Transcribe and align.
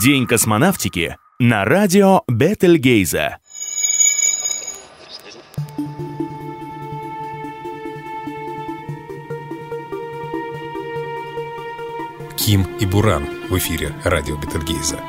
День 0.00 0.26
космонавтики 0.26 1.16
на 1.38 1.64
радио 1.64 2.20
Бетельгейза. 2.28 3.38
Ким 12.36 12.66
и 12.78 12.84
Буран 12.84 13.24
в 13.48 13.56
эфире 13.56 13.94
радио 14.04 14.36
Бетельгейза. 14.36 15.00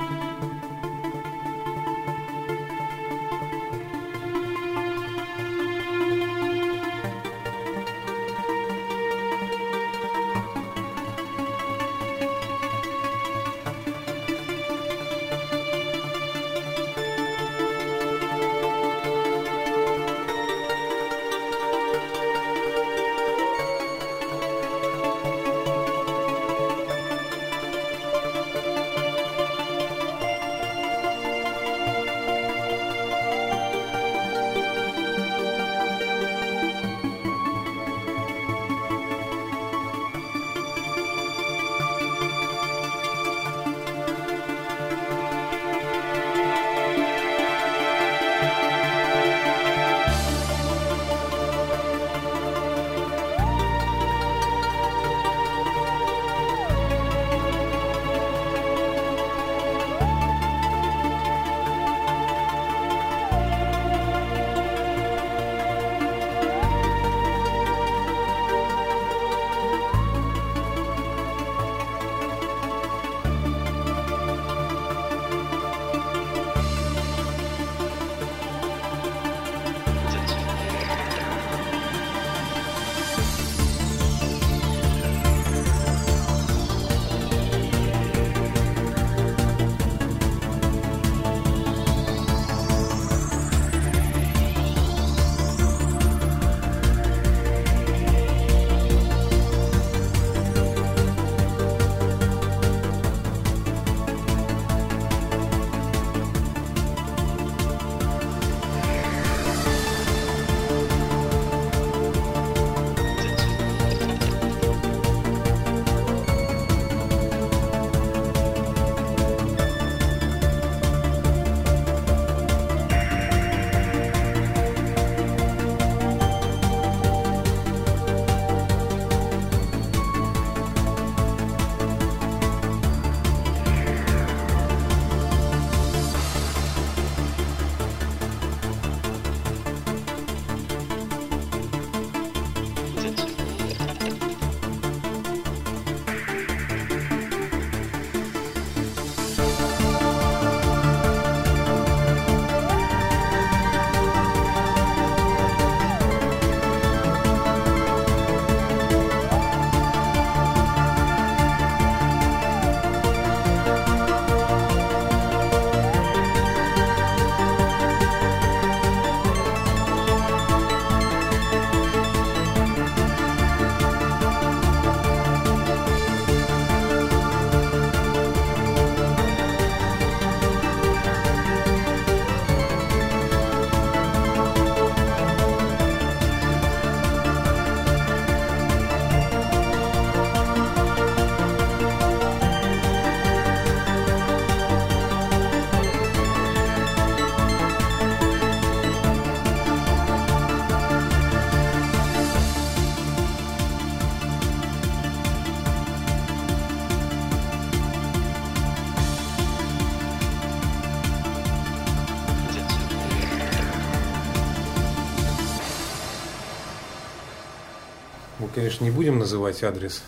Конечно, 218.78 218.84
не 218.84 218.92
будем 218.92 219.20
называть 219.20 219.64
адрес, 219.64 220.04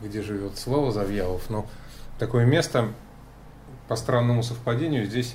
где 0.00 0.22
живет 0.22 0.58
Слава 0.58 0.92
Завьялов, 0.92 1.50
но 1.50 1.66
такое 2.18 2.44
место, 2.44 2.88
по 3.88 3.96
странному 3.96 4.42
совпадению, 4.42 5.06
здесь 5.06 5.34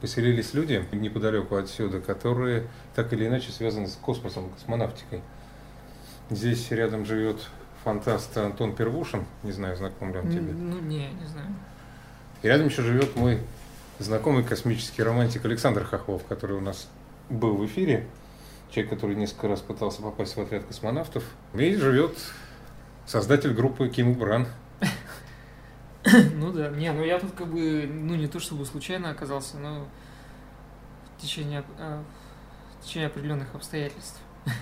поселились 0.00 0.54
люди 0.54 0.84
неподалеку 0.92 1.56
отсюда, 1.56 2.00
которые 2.00 2.66
так 2.94 3.12
или 3.12 3.26
иначе 3.26 3.50
связаны 3.50 3.88
с 3.88 3.94
космосом, 3.94 4.50
космонавтикой. 4.50 5.22
Здесь 6.30 6.70
рядом 6.70 7.04
живет 7.04 7.36
фантаст 7.84 8.36
Антон 8.36 8.74
Первушин, 8.74 9.24
не 9.42 9.52
знаю, 9.52 9.76
знаком 9.76 10.12
ли 10.12 10.18
он 10.18 10.30
тебе. 10.30 10.52
Ну, 10.52 10.80
не, 10.80 11.08
не 11.08 11.26
знаю. 11.26 11.48
И 12.42 12.48
рядом 12.48 12.66
еще 12.66 12.82
живет 12.82 13.16
мой 13.16 13.40
знакомый 13.98 14.42
космический 14.42 15.02
романтик 15.02 15.44
Александр 15.44 15.84
Хохлов, 15.84 16.24
который 16.26 16.56
у 16.56 16.60
нас 16.60 16.88
был 17.30 17.56
в 17.56 17.64
эфире. 17.66 18.06
Человек, 18.76 18.92
который 18.92 19.16
несколько 19.16 19.48
раз 19.48 19.62
пытался 19.62 20.02
попасть 20.02 20.36
в 20.36 20.38
отряд 20.38 20.64
космонавтов. 20.64 21.24
И 21.54 21.76
живет 21.76 22.14
создатель 23.06 23.54
группы 23.54 23.88
Ким 23.88 24.12
Бран. 24.12 24.46
Ну 26.34 26.52
да, 26.52 26.68
не, 26.68 26.92
ну 26.92 27.02
я 27.02 27.18
тут 27.18 27.32
как 27.32 27.46
бы, 27.46 27.88
ну 27.90 28.14
не 28.16 28.26
то 28.28 28.38
чтобы 28.38 28.66
случайно 28.66 29.08
оказался, 29.08 29.56
но 29.56 29.88
в 31.16 31.22
течение, 31.22 31.64
а, 31.78 32.04
в 32.78 32.84
течение 32.84 33.06
определенных 33.06 33.54
обстоятельств. 33.54 34.20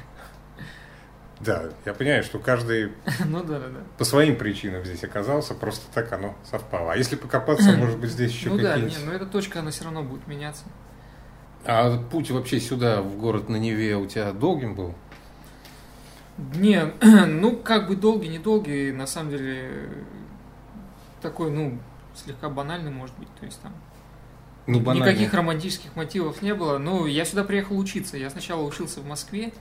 Да, 1.40 1.70
я 1.84 1.92
понимаю, 1.92 2.22
что 2.22 2.38
каждый 2.38 2.92
Ну 3.26 3.42
да, 3.42 3.58
да, 3.58 3.68
да. 3.68 3.80
по 3.98 4.04
своим 4.04 4.36
причинам 4.36 4.84
здесь 4.84 5.02
оказался, 5.02 5.54
просто 5.54 5.92
так 5.92 6.12
оно 6.12 6.36
совпало. 6.48 6.92
А 6.92 6.96
если 6.96 7.16
покопаться, 7.16 7.72
может 7.76 7.98
быть, 7.98 8.10
здесь 8.10 8.30
еще 8.30 8.50
Ну 8.50 8.58
да, 8.58 8.76
не, 8.78 8.96
но 9.04 9.12
эта 9.12 9.26
точка, 9.26 9.58
она 9.58 9.72
все 9.72 9.82
равно 9.82 10.04
будет 10.04 10.28
меняться. 10.28 10.62
А 11.66 11.98
путь 12.10 12.30
вообще 12.30 12.60
сюда, 12.60 13.00
в 13.00 13.16
город 13.18 13.48
на 13.48 13.56
Неве, 13.56 13.96
у 13.96 14.06
тебя 14.06 14.32
долгим 14.32 14.74
был? 14.74 14.94
Не, 16.56 16.92
ну 17.26 17.56
как 17.56 17.88
бы 17.88 17.96
долгий, 17.96 18.28
недолгий, 18.28 18.92
на 18.92 19.06
самом 19.06 19.30
деле 19.30 19.88
такой, 21.22 21.50
ну, 21.50 21.78
слегка 22.14 22.48
банальный, 22.48 22.90
может 22.90 23.16
быть, 23.18 23.28
то 23.40 23.46
есть 23.46 23.60
там 23.62 23.72
Ну, 24.66 24.80
банально. 24.80 25.08
никаких 25.10 25.32
романтических 25.32 25.96
мотивов 25.96 26.42
не 26.42 26.54
было. 26.54 26.78
Ну, 26.78 27.06
я 27.06 27.24
сюда 27.24 27.44
приехал 27.44 27.78
учиться. 27.78 28.16
Я 28.16 28.30
сначала 28.30 28.62
учился 28.62 29.00
в 29.00 29.06
Москве, 29.06 29.52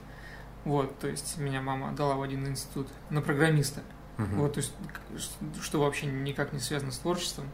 вот, 0.64 0.98
то 0.98 1.08
есть 1.08 1.38
меня 1.38 1.62
мама 1.62 1.92
дала 1.92 2.16
в 2.16 2.22
один 2.22 2.46
институт 2.46 2.88
на 3.10 3.22
программиста. 3.22 3.80
Мгм. 4.18 4.36
Вот, 4.36 4.54
то 4.54 4.58
есть, 4.58 4.72
что 5.62 5.80
вообще 5.80 6.06
никак 6.06 6.52
не 6.52 6.60
связано 6.60 6.92
с 6.92 6.98
творчеством. 6.98 7.46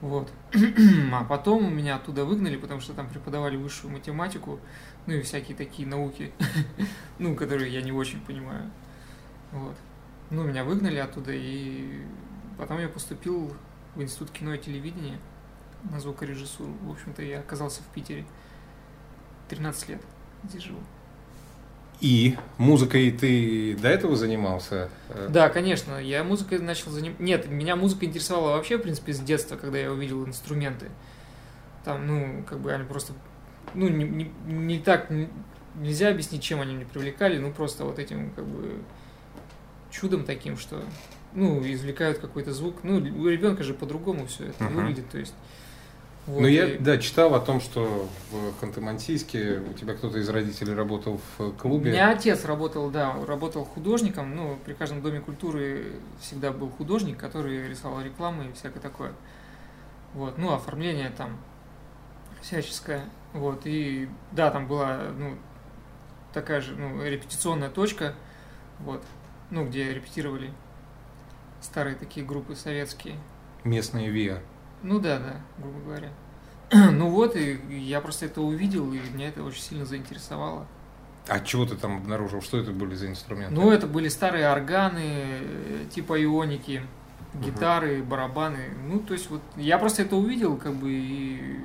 Вот. 0.00 0.32
А 1.12 1.24
потом 1.24 1.74
меня 1.74 1.96
оттуда 1.96 2.24
выгнали, 2.24 2.56
потому 2.56 2.80
что 2.80 2.94
там 2.94 3.08
преподавали 3.08 3.56
высшую 3.56 3.92
математику, 3.92 4.58
ну 5.06 5.14
и 5.14 5.22
всякие 5.22 5.56
такие 5.56 5.86
науки, 5.86 6.32
ну, 7.18 7.34
которые 7.34 7.72
я 7.72 7.82
не 7.82 7.92
очень 7.92 8.20
понимаю. 8.20 8.70
Вот. 9.52 9.76
Ну, 10.30 10.44
меня 10.44 10.64
выгнали 10.64 10.98
оттуда, 10.98 11.32
и 11.34 12.02
потом 12.56 12.78
я 12.78 12.88
поступил 12.88 13.54
в 13.94 14.02
Институт 14.02 14.30
кино 14.30 14.54
и 14.54 14.58
телевидения 14.58 15.18
на 15.90 16.00
звукорежиссуру. 16.00 16.72
В 16.82 16.90
общем-то, 16.92 17.22
я 17.22 17.40
оказался 17.40 17.82
в 17.82 17.86
Питере 17.86 18.24
13 19.48 19.88
лет, 19.88 20.02
здесь 20.44 20.62
живу. 20.62 20.80
И 22.00 22.36
музыкой 22.56 23.10
ты 23.10 23.76
до 23.76 23.88
этого 23.88 24.16
занимался? 24.16 24.88
Да, 25.28 25.50
конечно, 25.50 25.98
я 25.98 26.24
музыкой 26.24 26.58
начал 26.58 26.90
заниматься. 26.90 27.22
Нет, 27.22 27.50
меня 27.50 27.76
музыка 27.76 28.06
интересовала 28.06 28.52
вообще, 28.56 28.78
в 28.78 28.82
принципе, 28.82 29.12
с 29.12 29.20
детства, 29.20 29.56
когда 29.56 29.78
я 29.78 29.92
увидел 29.92 30.26
инструменты. 30.26 30.86
Там, 31.84 32.06
ну, 32.06 32.42
как 32.48 32.58
бы 32.60 32.72
они 32.72 32.84
просто, 32.84 33.12
ну, 33.74 33.88
не, 33.88 34.04
не- 34.04 34.32
не 34.46 34.78
так, 34.78 35.10
нельзя 35.74 36.08
объяснить, 36.08 36.42
чем 36.42 36.60
они 36.60 36.74
меня 36.74 36.86
привлекали, 36.90 37.38
ну, 37.38 37.52
просто 37.52 37.84
вот 37.84 37.98
этим, 37.98 38.30
как 38.30 38.46
бы, 38.46 38.78
чудом 39.90 40.24
таким, 40.24 40.56
что, 40.56 40.82
ну, 41.34 41.60
извлекают 41.70 42.18
какой-то 42.18 42.52
звук. 42.54 42.76
Ну, 42.82 42.96
у 42.96 43.28
ребенка 43.28 43.62
же 43.62 43.74
по-другому 43.74 44.26
все 44.26 44.46
это 44.46 44.64
Мгм. 44.64 44.74
выглядит, 44.76 45.10
то 45.10 45.18
есть. 45.18 45.34
Вот, 46.26 46.40
Ну, 46.42 46.46
я, 46.46 46.78
да, 46.78 46.98
читал 46.98 47.34
о 47.34 47.40
том, 47.40 47.60
что 47.60 48.08
в 48.30 48.62
Ханты-Мансийске 48.62 49.68
у 49.70 49.74
тебя 49.74 49.94
кто-то 49.94 50.18
из 50.18 50.28
родителей 50.28 50.74
работал 50.74 51.20
в 51.38 51.40
У 51.48 51.52
клубе. 51.52 51.90
меня 51.92 52.10
отец 52.10 52.44
работал, 52.44 52.90
да, 52.90 53.14
работал 53.26 53.64
художником, 53.64 54.34
ну, 54.36 54.58
при 54.64 54.74
каждом 54.74 55.02
доме 55.02 55.20
культуры 55.20 55.94
всегда 56.20 56.52
был 56.52 56.68
художник, 56.70 57.18
который 57.18 57.68
рисовал 57.68 58.00
рекламы 58.02 58.46
и 58.48 58.52
всякое 58.52 58.80
такое. 58.80 59.12
Вот, 60.14 60.38
ну, 60.38 60.52
оформление 60.52 61.10
там 61.10 61.36
всяческое. 62.42 63.04
Вот, 63.32 63.62
и 63.64 64.08
да, 64.32 64.50
там 64.50 64.66
была, 64.66 64.98
ну, 65.16 65.36
такая 66.32 66.60
же, 66.60 66.74
ну, 66.76 67.02
репетиционная 67.04 67.70
точка, 67.70 68.14
вот, 68.80 69.02
ну, 69.50 69.66
где 69.66 69.92
репетировали 69.92 70.50
старые 71.60 71.96
такие 71.96 72.24
группы 72.26 72.54
советские. 72.56 73.16
Местные 73.64 74.10
ВИА. 74.10 74.40
Ну 74.82 74.98
да, 74.98 75.18
да, 75.18 75.36
грубо 75.58 75.80
говоря. 75.80 76.10
Ну 76.92 77.10
вот, 77.10 77.36
и 77.36 77.58
я 77.68 78.00
просто 78.00 78.26
это 78.26 78.40
увидел, 78.40 78.92
и 78.92 79.00
меня 79.12 79.28
это 79.28 79.42
очень 79.42 79.62
сильно 79.62 79.84
заинтересовало. 79.84 80.66
А 81.26 81.40
чего 81.40 81.66
ты 81.66 81.76
там 81.76 81.98
обнаружил? 81.98 82.40
Что 82.42 82.58
это 82.58 82.72
были 82.72 82.94
за 82.94 83.08
инструменты? 83.08 83.54
Ну, 83.54 83.70
это 83.70 83.86
были 83.86 84.08
старые 84.08 84.50
органы, 84.50 85.02
э, 85.04 85.84
типа 85.90 86.22
ионики, 86.22 86.82
гитары, 87.34 88.02
барабаны. 88.02 88.70
Ну, 88.86 89.00
то 89.00 89.12
есть 89.14 89.30
вот 89.30 89.42
я 89.56 89.78
просто 89.78 90.02
это 90.02 90.16
увидел, 90.16 90.56
как 90.56 90.74
бы, 90.74 90.90
и 90.90 91.60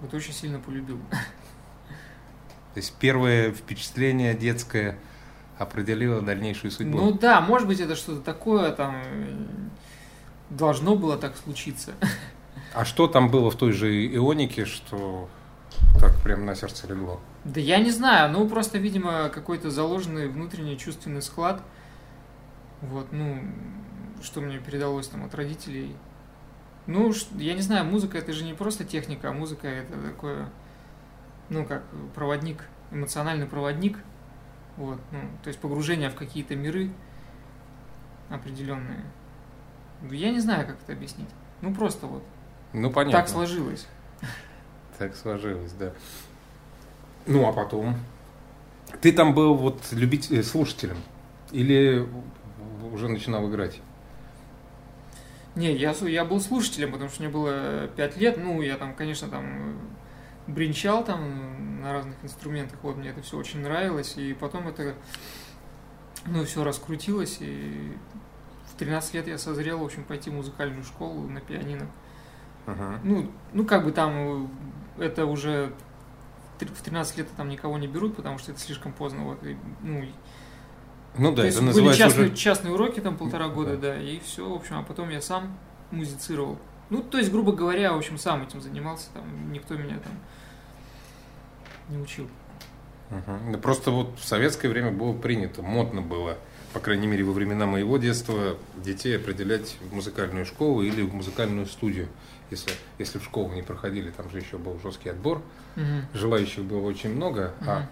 вот 0.00 0.14
очень 0.14 0.32
сильно 0.32 0.58
полюбил. 0.58 0.98
То 2.74 2.80
есть 2.80 2.94
первое 2.98 3.52
впечатление 3.52 4.34
детское 4.34 4.98
определило 5.58 6.22
дальнейшую 6.22 6.70
судьбу. 6.70 6.96
Ну 6.96 7.12
да, 7.12 7.40
может 7.40 7.66
быть, 7.66 7.80
это 7.80 7.96
что-то 7.96 8.20
такое, 8.20 8.70
там, 8.70 9.02
должно 10.50 10.96
было 10.96 11.16
так 11.16 11.36
случиться. 11.36 11.94
А 12.74 12.84
что 12.84 13.06
там 13.06 13.30
было 13.30 13.50
в 13.50 13.56
той 13.56 13.72
же 13.72 14.06
ионике, 14.14 14.64
что 14.64 15.28
так 16.00 16.20
прям 16.22 16.44
на 16.44 16.54
сердце 16.54 16.86
легло? 16.86 17.20
Да 17.44 17.60
я 17.60 17.78
не 17.78 17.90
знаю, 17.90 18.30
ну, 18.32 18.48
просто, 18.48 18.78
видимо, 18.78 19.28
какой-то 19.28 19.70
заложенный 19.70 20.28
внутренний 20.28 20.78
чувственный 20.78 21.22
склад. 21.22 21.62
Вот, 22.82 23.12
ну, 23.12 23.42
что 24.22 24.40
мне 24.40 24.58
передалось 24.58 25.08
там 25.08 25.24
от 25.24 25.34
родителей. 25.34 25.96
Ну, 26.86 27.12
я 27.36 27.54
не 27.54 27.62
знаю, 27.62 27.84
музыка 27.84 28.18
это 28.18 28.32
же 28.32 28.44
не 28.44 28.54
просто 28.54 28.84
техника, 28.84 29.30
а 29.30 29.32
музыка 29.32 29.68
это 29.68 29.94
такое, 30.00 30.48
ну, 31.48 31.64
как 31.64 31.84
проводник, 32.14 32.64
эмоциональный 32.90 33.46
проводник. 33.46 33.98
Вот, 34.76 35.00
ну, 35.10 35.20
то 35.42 35.48
есть 35.48 35.60
погружение 35.60 36.08
в 36.08 36.14
какие-то 36.14 36.54
миры 36.54 36.90
определенные. 38.30 39.04
Я 40.10 40.30
не 40.30 40.40
знаю, 40.40 40.66
как 40.66 40.76
это 40.82 40.92
объяснить. 40.92 41.28
Ну, 41.60 41.74
просто 41.74 42.06
вот 42.06 42.22
Ну, 42.72 42.90
понятно. 42.90 43.18
так 43.20 43.28
сложилось. 43.28 43.86
Так 44.98 45.14
сложилось, 45.16 45.72
да. 45.72 45.92
Ну, 47.26 47.46
а 47.48 47.52
потом? 47.52 47.96
Ты 49.00 49.12
там 49.12 49.34
был 49.34 49.54
вот 49.54 49.80
любить, 49.92 50.30
э, 50.30 50.42
слушателем? 50.42 50.96
Или 51.52 52.08
уже 52.92 53.08
начинал 53.08 53.48
играть? 53.50 53.80
Не, 55.54 55.72
я, 55.74 55.92
я 55.92 56.24
был 56.24 56.40
слушателем, 56.40 56.92
потому 56.92 57.10
что 57.10 57.22
мне 57.22 57.30
было 57.30 57.88
5 57.96 58.16
лет. 58.18 58.38
Ну, 58.38 58.62
я 58.62 58.76
там, 58.76 58.94
конечно, 58.94 59.28
там 59.28 59.78
бренчал 60.46 61.04
там 61.04 61.80
на 61.82 61.92
разных 61.92 62.16
инструментах. 62.22 62.78
Вот 62.82 62.96
мне 62.96 63.10
это 63.10 63.22
все 63.22 63.36
очень 63.36 63.60
нравилось. 63.60 64.16
И 64.16 64.34
потом 64.34 64.68
это, 64.68 64.94
ну, 66.26 66.44
все 66.44 66.64
раскрутилось. 66.64 67.38
И 67.40 67.92
13 68.78 69.14
лет 69.14 69.26
я 69.28 69.38
созрел, 69.38 69.78
в 69.78 69.84
общем, 69.84 70.04
пойти 70.04 70.30
в 70.30 70.34
музыкальную 70.34 70.84
школу 70.84 71.28
на 71.28 71.40
пианино. 71.40 71.86
Ага. 72.66 73.00
Ну, 73.02 73.30
ну 73.52 73.64
как 73.64 73.84
бы 73.84 73.92
там 73.92 74.50
э, 74.98 75.04
это 75.04 75.26
уже 75.26 75.72
в 76.56 76.62
тр- 76.62 76.74
в 76.74 76.80
13 76.82 77.18
лет 77.18 77.28
там 77.36 77.48
никого 77.48 77.78
не 77.78 77.86
берут, 77.88 78.16
потому 78.16 78.38
что 78.38 78.52
это 78.52 78.60
слишком 78.60 78.92
поздно. 78.92 79.24
Вот, 79.24 79.42
и, 79.44 79.56
ну, 79.82 80.04
Ну 81.16 81.30
да, 81.30 81.42
то 81.42 81.46
есть 81.46 81.56
это 81.56 81.66
были 81.66 81.74
называется 81.74 82.02
частные, 82.04 82.26
уже... 82.26 82.36
частные 82.36 82.74
уроки 82.74 83.00
там 83.00 83.16
полтора 83.16 83.48
Да. 83.48 83.54
года, 83.54 83.76
да, 83.76 84.00
и 84.00 84.20
все, 84.20 84.48
в 84.48 84.54
общем, 84.54 84.78
а 84.78 84.82
потом 84.82 85.08
я 85.10 85.20
сам 85.20 85.58
музицировал. 85.90 86.58
Ну, 86.90 87.02
то 87.02 87.18
есть, 87.18 87.30
грубо 87.30 87.52
говоря, 87.52 87.92
в 87.92 87.98
общем, 87.98 88.16
сам 88.18 88.42
этим 88.42 88.60
занимался, 88.60 89.08
там, 89.12 89.52
никто 89.52 89.74
меня 89.74 89.98
там 89.98 90.12
не 91.88 91.98
учил. 92.02 92.28
Мгм. 93.10 93.52
Да 93.52 93.58
просто 93.58 93.90
вот 93.90 94.18
в 94.18 94.24
советское 94.24 94.68
время 94.68 94.90
было 94.90 95.12
принято, 95.14 95.62
модно 95.62 96.02
было, 96.02 96.36
по 96.72 96.80
крайней 96.80 97.06
мере, 97.06 97.24
во 97.24 97.32
времена 97.32 97.66
моего 97.66 97.98
детства, 97.98 98.56
детей 98.76 99.16
определять 99.16 99.76
в 99.80 99.94
музыкальную 99.94 100.44
школу 100.46 100.82
или 100.82 101.02
в 101.02 101.14
музыкальную 101.14 101.66
студию. 101.66 102.08
Если, 102.50 102.72
если 102.98 103.18
в 103.18 103.24
школу 103.24 103.52
не 103.52 103.62
проходили, 103.62 104.10
там 104.10 104.30
же 104.30 104.38
еще 104.38 104.58
был 104.58 104.78
жесткий 104.82 105.10
отбор, 105.10 105.42
Мгм. 105.76 106.06
желающих 106.14 106.64
было 106.64 106.86
очень 106.86 107.14
много, 107.14 107.54
а 107.60 107.80
Мгм. 107.80 107.88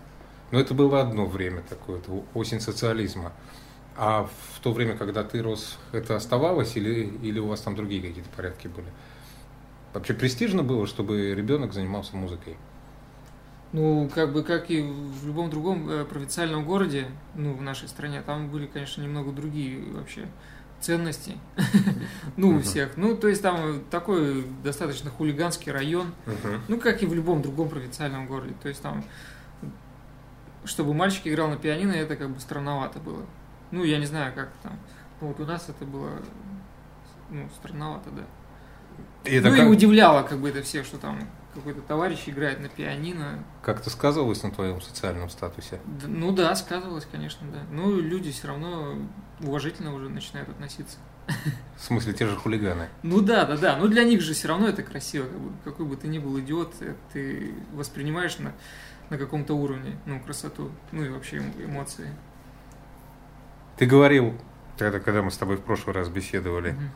Но 0.53 0.61
это 0.61 0.75
было 0.75 1.01
одно 1.01 1.27
время 1.27 1.63
такое, 1.69 1.99
это 1.99 2.23
осень 2.35 2.61
социализма. 2.61 3.33
А 3.97 4.29
в 4.55 4.61
то 4.61 4.73
время, 4.73 4.97
когда 4.97 5.25
ты 5.25 5.43
рос, 5.43 5.77
это 5.93 6.15
оставалось 6.15 6.77
или, 6.77 7.11
или 7.23 7.41
у 7.41 7.49
вас 7.49 7.61
там 7.61 7.75
другие 7.75 8.01
какие-то 8.01 8.31
порядки 8.31 8.69
были? 8.69 8.87
Вообще 9.93 10.15
престижно 10.15 10.63
было, 10.63 10.87
чтобы 10.87 11.35
ребенок 11.35 11.73
занимался 11.73 12.17
музыкой? 12.17 12.57
Ну, 13.73 14.09
как 14.15 14.33
бы, 14.33 14.43
как 14.43 14.71
и 14.71 14.81
в 14.83 15.27
любом 15.27 15.51
другом 15.51 15.89
э, 15.91 16.05
провинциальном 16.05 16.65
городе, 16.65 17.07
ну, 17.35 17.53
в 17.53 17.63
нашей 17.63 17.89
стране, 17.89 18.23
там 18.23 18.49
были, 18.49 18.67
конечно, 18.67 19.03
немного 19.03 19.33
другие 19.33 19.93
вообще 19.93 20.29
ценности, 20.81 21.37
ну, 22.37 22.57
у 22.57 22.61
всех. 22.61 22.97
Ну, 22.97 23.17
то 23.17 23.29
есть, 23.29 23.43
там 23.43 23.81
такой 23.91 24.47
достаточно 24.63 25.11
хулиганский 25.11 25.73
район, 25.73 26.15
Ну, 26.69 26.79
как 26.79 27.03
и 27.03 27.07
в 27.07 27.15
любом 27.15 27.43
другом 27.43 27.69
провинциальном 27.69 28.27
городе. 28.27 28.55
То 28.63 28.69
есть 28.69 28.81
там, 28.83 29.05
чтобы 30.65 30.95
мальчик 30.95 31.27
играл 31.27 31.49
на 31.49 31.57
пианино, 31.57 31.93
это 31.93 32.17
как 32.17 32.31
бы 32.31 32.41
странновато 32.41 33.01
было. 33.01 33.25
Ну, 33.73 33.85
я 33.85 33.99
не 33.99 34.07
знаю, 34.07 34.33
как 34.35 34.51
там. 34.63 34.79
Ну, 35.21 35.29
вот 35.29 35.41
у 35.41 35.45
нас 35.45 35.69
это 35.69 35.85
было, 35.85 36.11
ну, 37.31 37.49
странновато, 37.57 38.11
да. 38.11 38.23
И 39.25 39.35
это 39.35 39.51
ну, 39.51 39.57
как, 39.57 39.65
и 39.67 39.69
удивляло 39.69 40.23
как 40.23 40.39
бы 40.39 40.49
это 40.49 40.63
всех, 40.63 40.87
что 40.87 40.99
там 40.99 41.19
какой-то 41.57 41.81
товарищ 41.83 42.25
играет 42.27 42.61
на 42.61 42.69
пианино. 42.69 43.39
как-то 43.63 43.91
сказывалось 43.91 44.43
на 44.43 44.51
твоем 44.51 44.81
социальном 44.81 45.29
статусе? 45.31 45.81
Д- 45.85 46.07
Ну 46.07 46.33
да, 46.33 46.55
сказывалось, 46.57 47.07
конечно, 47.11 47.47
да. 47.51 47.59
Ну, 47.71 47.99
люди 48.01 48.31
все 48.33 48.49
равно 48.49 48.97
уважительно 49.41 49.93
уже 49.95 50.09
начинают 50.09 50.49
относиться. 50.49 50.99
В 51.77 51.83
смысле, 51.83 52.13
те 52.13 52.27
же 52.27 52.37
хулиганы? 52.37 52.89
Ну 53.03 53.21
да, 53.21 53.45
да, 53.45 53.57
да. 53.57 53.77
Ну 53.77 53.89
для 53.89 54.05
них 54.05 54.21
же 54.21 54.33
все 54.33 54.47
равно 54.49 54.69
это 54.69 54.83
красиво. 54.85 55.25
Как 55.25 55.39
бы, 55.41 55.53
какой 55.65 55.87
бы 55.87 55.97
ты 55.97 56.07
ни 56.09 56.19
был 56.21 56.39
идиот, 56.39 56.75
э, 56.81 56.95
ты 57.13 57.53
воспринимаешь 57.73 58.39
на, 58.39 58.53
на 59.11 59.19
каком-то 59.19 59.55
уровне, 59.55 59.99
ну, 60.07 60.21
красоту, 60.21 60.71
ну 60.93 61.05
и 61.05 61.09
вообще 61.09 61.39
эм- 61.39 61.65
эмоции. 61.65 62.09
Ты 63.77 63.87
говорил, 63.87 64.35
тогда, 64.79 65.01
когда 65.01 65.23
мы 65.23 65.31
с 65.31 65.37
тобой 65.37 65.57
в 65.57 65.63
прошлый 65.63 65.95
раз 65.95 66.09
беседовали, 66.09 66.71
Мгм. 66.73 66.91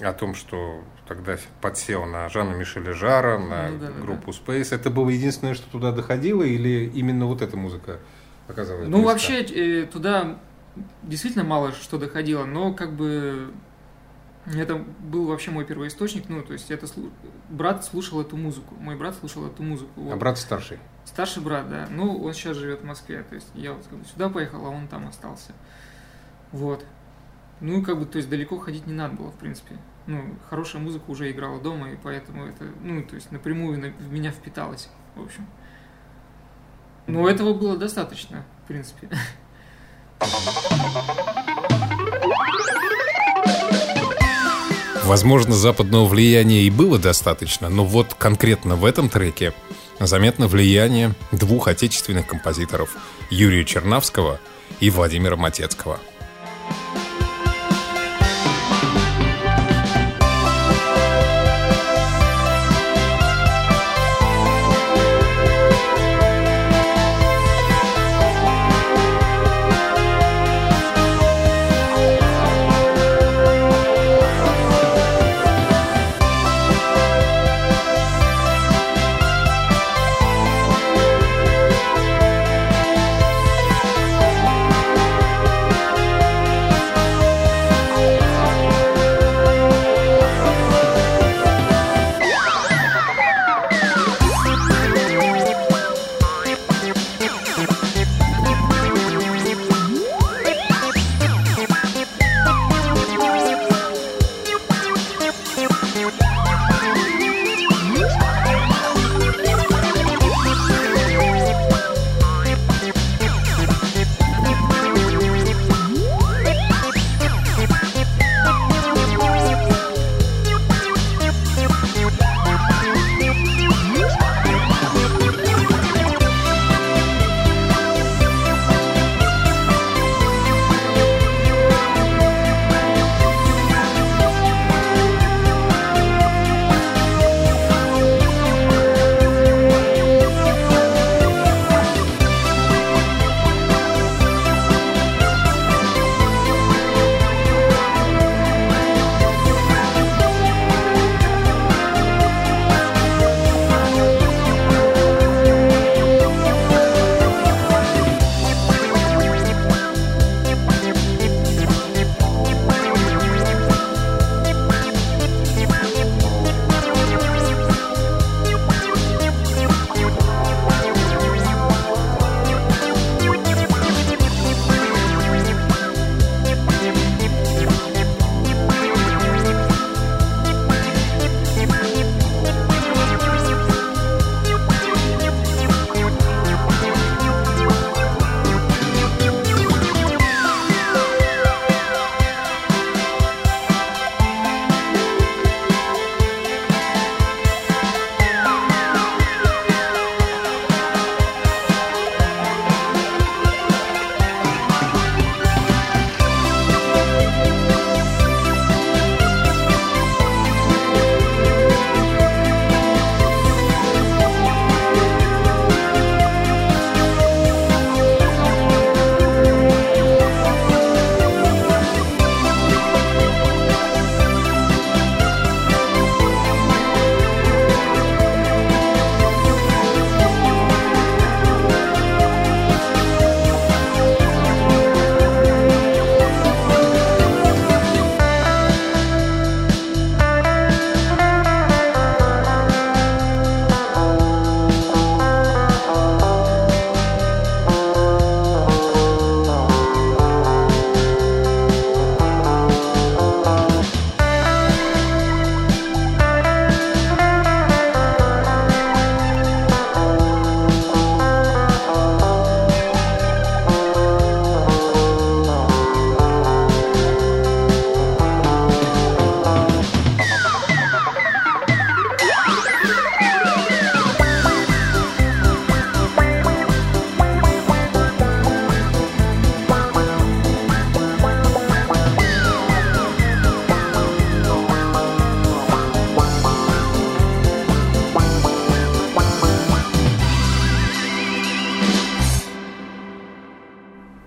О 0.00 0.12
том, 0.12 0.34
что 0.34 0.82
тогда 1.06 1.36
подсел 1.60 2.04
на 2.06 2.28
Жанна 2.28 2.54
Мишеля 2.54 2.92
Жара, 2.92 3.38
на 3.38 3.68
Ну 3.68 3.78
да, 3.78 3.86
да, 3.88 4.00
группу 4.00 4.30
Space. 4.30 4.74
Это 4.74 4.90
было 4.90 5.08
единственное, 5.08 5.54
что 5.54 5.70
туда 5.70 5.92
доходило, 5.92 6.42
или 6.42 6.86
именно 6.86 7.26
вот 7.26 7.42
эта 7.42 7.56
музыка 7.56 7.98
оказалась 8.48 8.88
Ну, 8.88 8.98
близка? 8.98 9.12
вообще, 9.12 9.42
э, 9.42 9.86
туда 9.86 10.38
действительно 11.02 11.44
мало 11.44 11.72
что 11.72 11.98
доходило, 11.98 12.44
но 12.44 12.72
как 12.72 12.92
бы 12.92 13.52
Это 14.46 14.76
был 14.76 15.26
вообще 15.26 15.50
мой 15.50 15.64
первоисточник, 15.64 16.28
ну, 16.28 16.42
то 16.42 16.52
есть 16.52 16.70
это 16.70 16.86
слу... 16.86 17.10
брат 17.48 17.82
слушал 17.84 18.20
эту 18.20 18.36
музыку, 18.36 18.74
мой 18.78 18.94
брат 18.94 19.14
слушал 19.14 19.46
эту 19.46 19.62
музыку. 19.62 19.92
А 19.96 20.00
вот. 20.00 20.18
брат 20.18 20.36
старший? 20.38 20.78
Старший 21.06 21.42
брат, 21.42 21.70
да. 21.70 21.88
Ну, 21.90 22.22
он 22.22 22.34
сейчас 22.34 22.58
живет 22.58 22.82
в 22.82 22.84
Москве, 22.84 23.22
то 23.22 23.34
есть 23.34 23.48
я 23.54 23.72
вот 23.72 23.84
сюда 24.12 24.28
поехал, 24.28 24.66
а 24.66 24.68
он 24.68 24.86
там 24.86 25.08
остался. 25.08 25.52
Вот. 26.52 26.84
Ну, 27.60 27.82
как 27.82 27.98
бы, 27.98 28.04
то 28.06 28.18
есть 28.18 28.28
далеко 28.28 28.58
ходить 28.58 28.86
не 28.86 28.92
надо 28.92 29.14
было, 29.16 29.30
в 29.30 29.36
принципе. 29.36 29.76
Ну, 30.06 30.22
хорошая 30.50 30.82
музыка 30.82 31.04
уже 31.08 31.30
играла 31.30 31.60
дома, 31.60 31.90
и 31.90 31.96
поэтому 32.02 32.44
это, 32.46 32.64
ну, 32.82 33.02
то 33.02 33.14
есть 33.14 33.32
напрямую 33.32 33.78
на- 33.80 33.90
в 34.04 34.12
меня 34.12 34.30
впиталось, 34.32 34.88
в 35.16 35.22
общем. 35.22 35.46
Но 37.06 37.28
этого 37.28 37.54
было 37.54 37.76
достаточно, 37.76 38.44
в 38.64 38.68
принципе. 38.68 39.08
Возможно, 45.04 45.52
западного 45.54 46.06
влияния 46.06 46.62
и 46.62 46.70
было 46.70 46.98
достаточно, 46.98 47.68
но 47.68 47.84
вот 47.84 48.14
конкретно 48.14 48.74
в 48.76 48.84
этом 48.86 49.10
треке 49.10 49.52
заметно 50.00 50.46
влияние 50.48 51.14
двух 51.30 51.68
отечественных 51.68 52.26
композиторов– 52.26 52.96
Юрия 53.30 53.64
Чернавского 53.64 54.40
и 54.80 54.88
Владимира 54.90 55.36
Матецкого. 55.36 56.00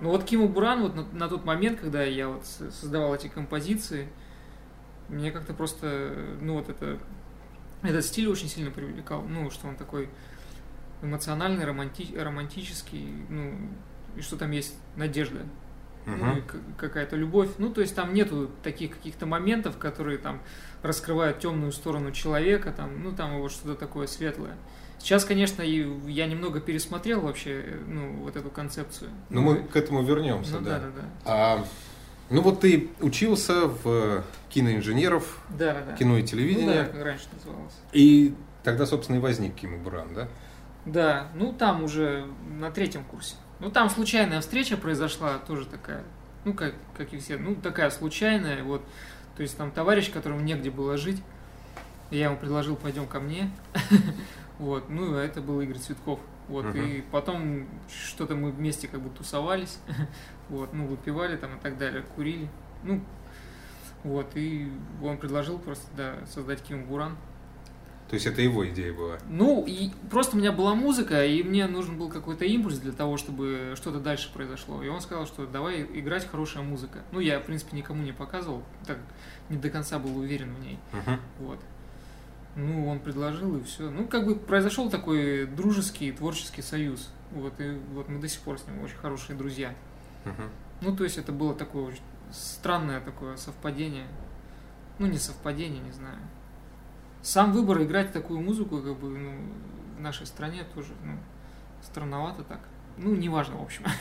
Ну 0.00 0.10
вот 0.10 0.24
Киму 0.24 0.48
Буран, 0.48 0.82
вот 0.82 0.94
на, 0.94 1.04
на 1.12 1.28
тот 1.28 1.44
момент, 1.44 1.80
когда 1.80 2.02
я 2.02 2.28
вот 2.28 2.44
создавал 2.46 3.14
эти 3.14 3.28
композиции, 3.28 4.08
мне 5.08 5.30
как-то 5.32 5.54
просто, 5.54 6.14
ну 6.40 6.54
вот 6.54 6.68
это, 6.68 6.98
этот 7.82 8.04
стиль 8.04 8.28
очень 8.28 8.48
сильно 8.48 8.70
привлекал, 8.70 9.22
ну, 9.22 9.50
что 9.50 9.66
он 9.68 9.76
такой 9.76 10.08
эмоциональный, 11.02 11.64
романти- 11.64 12.20
романтический, 12.20 13.08
ну, 13.28 13.54
и 14.16 14.20
что 14.20 14.36
там 14.36 14.50
есть 14.52 14.74
надежда. 14.96 15.40
ну, 16.16 16.38
и 16.38 16.40
к- 16.40 16.56
какая-то 16.78 17.16
любовь. 17.16 17.50
Ну, 17.58 17.70
то 17.70 17.82
есть 17.82 17.94
там 17.94 18.14
нету 18.14 18.50
таких 18.62 18.92
каких-то 18.96 19.26
моментов, 19.26 19.76
которые 19.78 20.16
там 20.18 20.40
раскрывают 20.82 21.38
темную 21.40 21.70
сторону 21.72 22.12
человека, 22.12 22.72
там, 22.72 23.02
ну, 23.02 23.12
там 23.12 23.38
вот 23.40 23.52
что-то 23.52 23.74
такое 23.74 24.06
светлое. 24.06 24.54
Сейчас, 24.98 25.24
конечно, 25.24 25.62
я 25.62 26.26
немного 26.26 26.60
пересмотрел 26.60 27.20
вообще, 27.20 27.64
ну, 27.86 28.14
вот 28.16 28.36
эту 28.36 28.50
концепцию. 28.50 29.10
Ну, 29.30 29.42
мы 29.42 29.56
к 29.62 29.76
этому 29.76 30.02
вернемся, 30.02 30.54
Ну, 30.58 30.60
да. 30.60 30.78
да, 30.78 30.86
да, 30.86 30.86
да. 30.96 31.02
А, 31.24 31.64
ну 32.30 32.42
вот 32.42 32.60
ты 32.60 32.90
учился 33.00 33.68
в 33.68 34.24
киноинженеров, 34.50 35.38
Да, 35.50 35.74
да, 35.74 35.80
да. 35.90 35.96
кино 35.96 36.18
и 36.18 36.22
Ну, 36.22 36.26
телевидение, 36.26 36.82
да, 36.82 36.84
как 36.86 37.02
раньше 37.04 37.26
называлось. 37.32 37.74
и 37.92 38.34
тогда, 38.64 38.86
собственно, 38.86 39.16
и 39.16 39.20
возник 39.20 39.54
Кима 39.54 39.78
Буран, 39.78 40.12
да? 40.14 40.28
Да, 40.84 41.28
ну 41.34 41.52
там 41.52 41.84
уже 41.84 42.26
на 42.58 42.70
третьем 42.70 43.04
курсе. 43.04 43.36
Ну 43.60 43.70
там 43.70 43.90
случайная 43.90 44.40
встреча 44.40 44.76
произошла, 44.76 45.38
тоже 45.38 45.64
такая, 45.66 46.02
ну 46.44 46.54
как, 46.54 46.74
как 46.96 47.12
и 47.12 47.18
все, 47.18 47.36
ну 47.38 47.54
такая 47.54 47.90
случайная, 47.90 48.62
вот. 48.64 48.82
То 49.36 49.42
есть 49.42 49.56
там 49.56 49.70
товарищ, 49.70 50.10
которому 50.10 50.40
негде 50.40 50.70
было 50.70 50.96
жить, 50.96 51.22
я 52.10 52.24
ему 52.26 52.36
предложил, 52.36 52.74
пойдем 52.74 53.06
ко 53.06 53.20
мне. 53.20 53.50
Вот, 54.58 54.88
ну 54.90 55.16
а 55.16 55.22
это 55.22 55.40
был 55.40 55.60
Игорь 55.60 55.78
Цветков. 55.78 56.20
Вот, 56.48 56.64
Мгм. 56.64 56.80
и 56.82 57.00
потом 57.12 57.68
что-то 57.88 58.34
мы 58.34 58.50
вместе 58.50 58.88
как 58.88 59.00
бы 59.00 59.10
тусовались, 59.10 59.78
вот, 60.48 60.72
ну, 60.72 60.86
выпивали 60.86 61.36
там 61.36 61.56
и 61.56 61.60
так 61.60 61.76
далее, 61.78 62.02
курили. 62.16 62.48
Ну, 62.82 63.02
вот, 64.02 64.30
и 64.34 64.70
он 65.02 65.18
предложил 65.18 65.58
просто, 65.58 65.86
да, 65.96 66.14
создать 66.26 66.62
Ким 66.62 66.86
Буран. 66.86 67.16
То 68.08 68.14
есть 68.14 68.24
это 68.26 68.40
его 68.40 68.66
идея 68.70 68.94
была. 68.94 69.18
Ну, 69.28 69.64
и 69.66 69.90
просто 70.10 70.36
у 70.36 70.38
меня 70.40 70.50
была 70.50 70.74
музыка, 70.74 71.26
и 71.26 71.42
мне 71.42 71.66
нужен 71.66 71.98
был 71.98 72.08
какой-то 72.08 72.46
импульс 72.46 72.78
для 72.78 72.92
того, 72.92 73.18
чтобы 73.18 73.74
что-то 73.76 74.00
дальше 74.00 74.32
произошло. 74.32 74.82
И 74.82 74.88
он 74.88 75.02
сказал, 75.02 75.26
что 75.26 75.46
давай 75.46 75.82
играть 75.82 76.26
хорошая 76.26 76.62
музыка. 76.62 77.00
Ну, 77.12 77.20
я, 77.20 77.38
в 77.38 77.44
принципе, 77.44 77.76
никому 77.76 78.02
не 78.02 78.12
показывал, 78.12 78.62
так 78.86 78.96
не 79.50 79.58
до 79.58 79.68
конца 79.68 79.98
был 79.98 80.16
уверен 80.16 80.54
в 80.54 80.60
ней. 80.60 80.78
Мгм. 80.92 81.20
Вот. 81.40 81.60
Ну, 82.58 82.88
он 82.88 82.98
предложил, 82.98 83.56
и 83.56 83.62
все. 83.62 83.88
Ну, 83.88 84.08
как 84.08 84.26
бы 84.26 84.34
произошел 84.34 84.90
такой 84.90 85.46
дружеский, 85.46 86.10
творческий 86.10 86.60
союз. 86.60 87.08
Вот, 87.30 87.54
и 87.60 87.78
вот 87.92 88.08
мы 88.08 88.18
до 88.20 88.26
сих 88.26 88.40
пор 88.40 88.58
с 88.58 88.66
ним 88.66 88.82
очень 88.82 88.96
хорошие 88.96 89.38
друзья. 89.38 89.72
Мгм. 90.24 90.50
Ну, 90.80 90.96
то 90.96 91.04
есть 91.04 91.18
это 91.18 91.30
было 91.30 91.54
такое 91.54 91.84
очень 91.84 92.02
странное 92.32 93.00
такое 93.00 93.36
совпадение. 93.36 94.08
Ну, 94.98 95.06
не 95.06 95.18
совпадение, 95.18 95.80
не 95.80 95.92
знаю. 95.92 96.18
Сам 97.22 97.52
выбор 97.52 97.80
играть 97.84 98.12
такую 98.12 98.40
музыку, 98.40 98.82
как 98.82 98.98
бы, 98.98 99.08
ну, 99.16 99.38
в 99.96 100.00
нашей 100.00 100.26
стране 100.26 100.64
тоже, 100.74 100.94
ну, 101.04 101.16
странновато 101.80 102.42
так. 102.42 102.60
Ну, 102.96 103.14
неважно, 103.14 103.56
в 103.56 103.62
общем. 103.62 103.84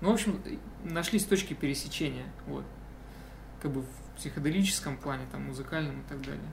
Ну, 0.00 0.10
в 0.10 0.14
общем, 0.14 0.42
нашлись 0.82 1.24
точки 1.24 1.54
пересечения, 1.54 2.24
вот. 2.48 2.64
Как 3.60 3.70
бы 3.70 3.82
в 3.82 4.16
психоделическом 4.16 4.96
плане, 4.96 5.26
там, 5.30 5.44
музыкальном 5.44 6.00
и 6.00 6.08
так 6.08 6.20
далее. 6.22 6.48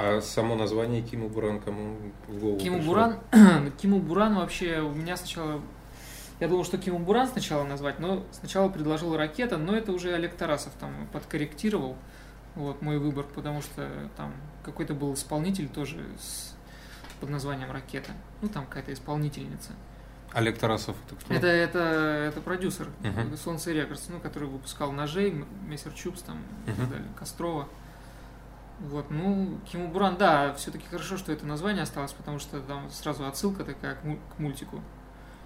А 0.00 0.20
само 0.20 0.54
название 0.54 1.02
Кима 1.02 1.26
Буран 1.26 1.58
кому 1.58 1.96
в 2.28 2.38
голову 2.38 2.60
Киму 2.60 2.76
пришло? 2.76 2.92
Буран, 2.94 3.72
Киму 3.82 3.98
Буран 3.98 4.36
вообще 4.36 4.78
у 4.78 4.94
меня 4.94 5.16
сначала, 5.16 5.60
я 6.38 6.46
думал, 6.46 6.64
что 6.64 6.78
Киму 6.78 7.00
Буран 7.00 7.26
сначала 7.26 7.64
назвать, 7.64 7.98
но 7.98 8.22
сначала 8.30 8.68
предложил 8.68 9.16
Ракета, 9.16 9.56
но 9.56 9.74
это 9.74 9.90
уже 9.90 10.14
Олег 10.14 10.36
Тарасов 10.36 10.72
там 10.78 11.08
подкорректировал, 11.12 11.96
вот 12.54 12.80
мой 12.80 12.98
выбор, 13.00 13.24
потому 13.34 13.60
что 13.60 13.88
там 14.16 14.32
какой-то 14.64 14.94
был 14.94 15.14
исполнитель 15.14 15.68
тоже 15.68 15.98
с, 16.20 16.54
под 17.20 17.30
названием 17.30 17.72
Ракета, 17.72 18.12
ну 18.40 18.48
там 18.48 18.66
какая-то 18.66 18.92
исполнительница. 18.92 19.72
Олег 20.32 20.58
Тарасов, 20.58 20.94
это 21.08 21.16
кто? 21.16 21.34
Это, 21.34 21.46
это, 21.48 21.78
это 22.28 22.40
продюсер 22.40 22.86
Мгм. 23.00 23.36
Solnze 23.36 23.72
Records, 23.72 24.08
ну, 24.10 24.20
который 24.20 24.48
выпускал 24.48 24.92
Ножей, 24.92 25.32
M- 25.32 25.48
Messer 25.66 25.90
Chups 25.92 26.22
там 26.22 26.38
и 26.68 26.70
так 26.70 26.88
далее, 26.88 27.08
Кострова. 27.18 27.66
Вот, 28.80 29.10
ну, 29.10 29.58
Киму 29.70 29.88
Буран, 29.88 30.16
да, 30.16 30.54
все-таки 30.54 30.86
хорошо, 30.86 31.16
что 31.16 31.32
это 31.32 31.44
название 31.44 31.82
осталось, 31.82 32.12
потому 32.12 32.38
что 32.38 32.60
там 32.60 32.90
сразу 32.90 33.26
отсылка 33.26 33.64
такая 33.64 33.96
к, 33.96 34.04
му- 34.04 34.18
к 34.36 34.38
мультику. 34.38 34.80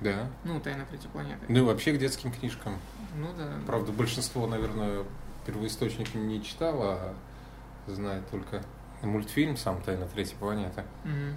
Да. 0.00 0.26
Ну, 0.44 0.60
Тайна 0.60 0.84
третьей 0.84 1.08
планеты. 1.10 1.44
Ну 1.48 1.58
и 1.58 1.62
вообще 1.62 1.92
к 1.92 1.98
детским 1.98 2.30
книжкам. 2.32 2.76
Ну 3.16 3.28
да. 3.36 3.52
Правда, 3.66 3.92
большинство, 3.92 4.46
наверное, 4.46 5.04
первоисточник 5.46 6.14
не 6.14 6.42
читало, 6.42 6.98
а 7.86 7.90
знает 7.90 8.28
только 8.30 8.62
мультфильм 9.02 9.56
сам 9.56 9.80
«Тайна 9.82 10.06
третьей 10.06 10.36
планеты». 10.36 10.84
Мгм. 11.04 11.36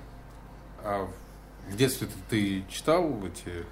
А 0.83 1.07
в 1.69 1.75
детстве 1.75 2.07
ты 2.29 2.63
читал 2.69 3.09
эти 3.25 3.65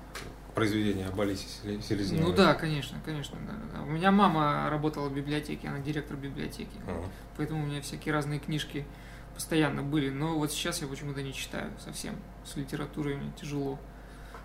произведения 0.54 1.08
об 1.08 1.20
Алисе 1.20 1.46
Селе- 1.48 1.82
Селезневой? 1.82 2.30
Ну 2.30 2.36
да, 2.36 2.54
конечно, 2.54 2.98
конечно, 3.06 3.38
да. 3.74 3.82
У 3.82 3.88
меня 3.88 4.12
мама 4.12 4.68
работала 4.70 5.10
в 5.10 5.14
библиотеке, 5.14 5.68
она 5.68 5.80
директор 5.80 6.16
библиотеки. 6.18 6.78
А, 6.88 7.04
Поэтому 7.38 7.64
у 7.64 7.66
меня 7.66 7.82
всякие 7.82 8.14
разные 8.14 8.40
книжки 8.40 8.86
постоянно 9.34 9.82
были. 9.82 10.10
Но 10.10 10.38
вот 10.38 10.52
сейчас 10.52 10.82
я 10.82 10.88
почему-то 10.88 11.22
не 11.22 11.34
читаю 11.34 11.72
совсем. 11.80 12.16
С 12.46 12.56
литературой 12.56 13.16
мне 13.16 13.32
тяжело. 13.40 13.80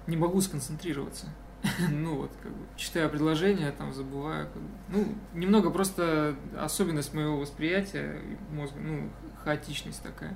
Не 0.06 0.16
могу 0.16 0.40
сконцентрироваться. 0.40 1.26
Ну 1.90 2.16
вот, 2.16 2.30
как 2.42 2.52
бы, 2.52 2.66
читаю 2.76 3.10
предложения, 3.10 3.70
там 3.72 3.92
забываю. 3.92 4.46
как 4.46 4.62
бы. 4.62 4.68
Ну, 4.88 5.14
немного 5.34 5.70
просто 5.70 6.36
особенность 6.56 7.12
моего 7.14 7.38
восприятия 7.38 8.20
мозга, 8.52 8.78
ну, 8.80 9.10
хаотичность 9.44 10.02
такая. 10.02 10.34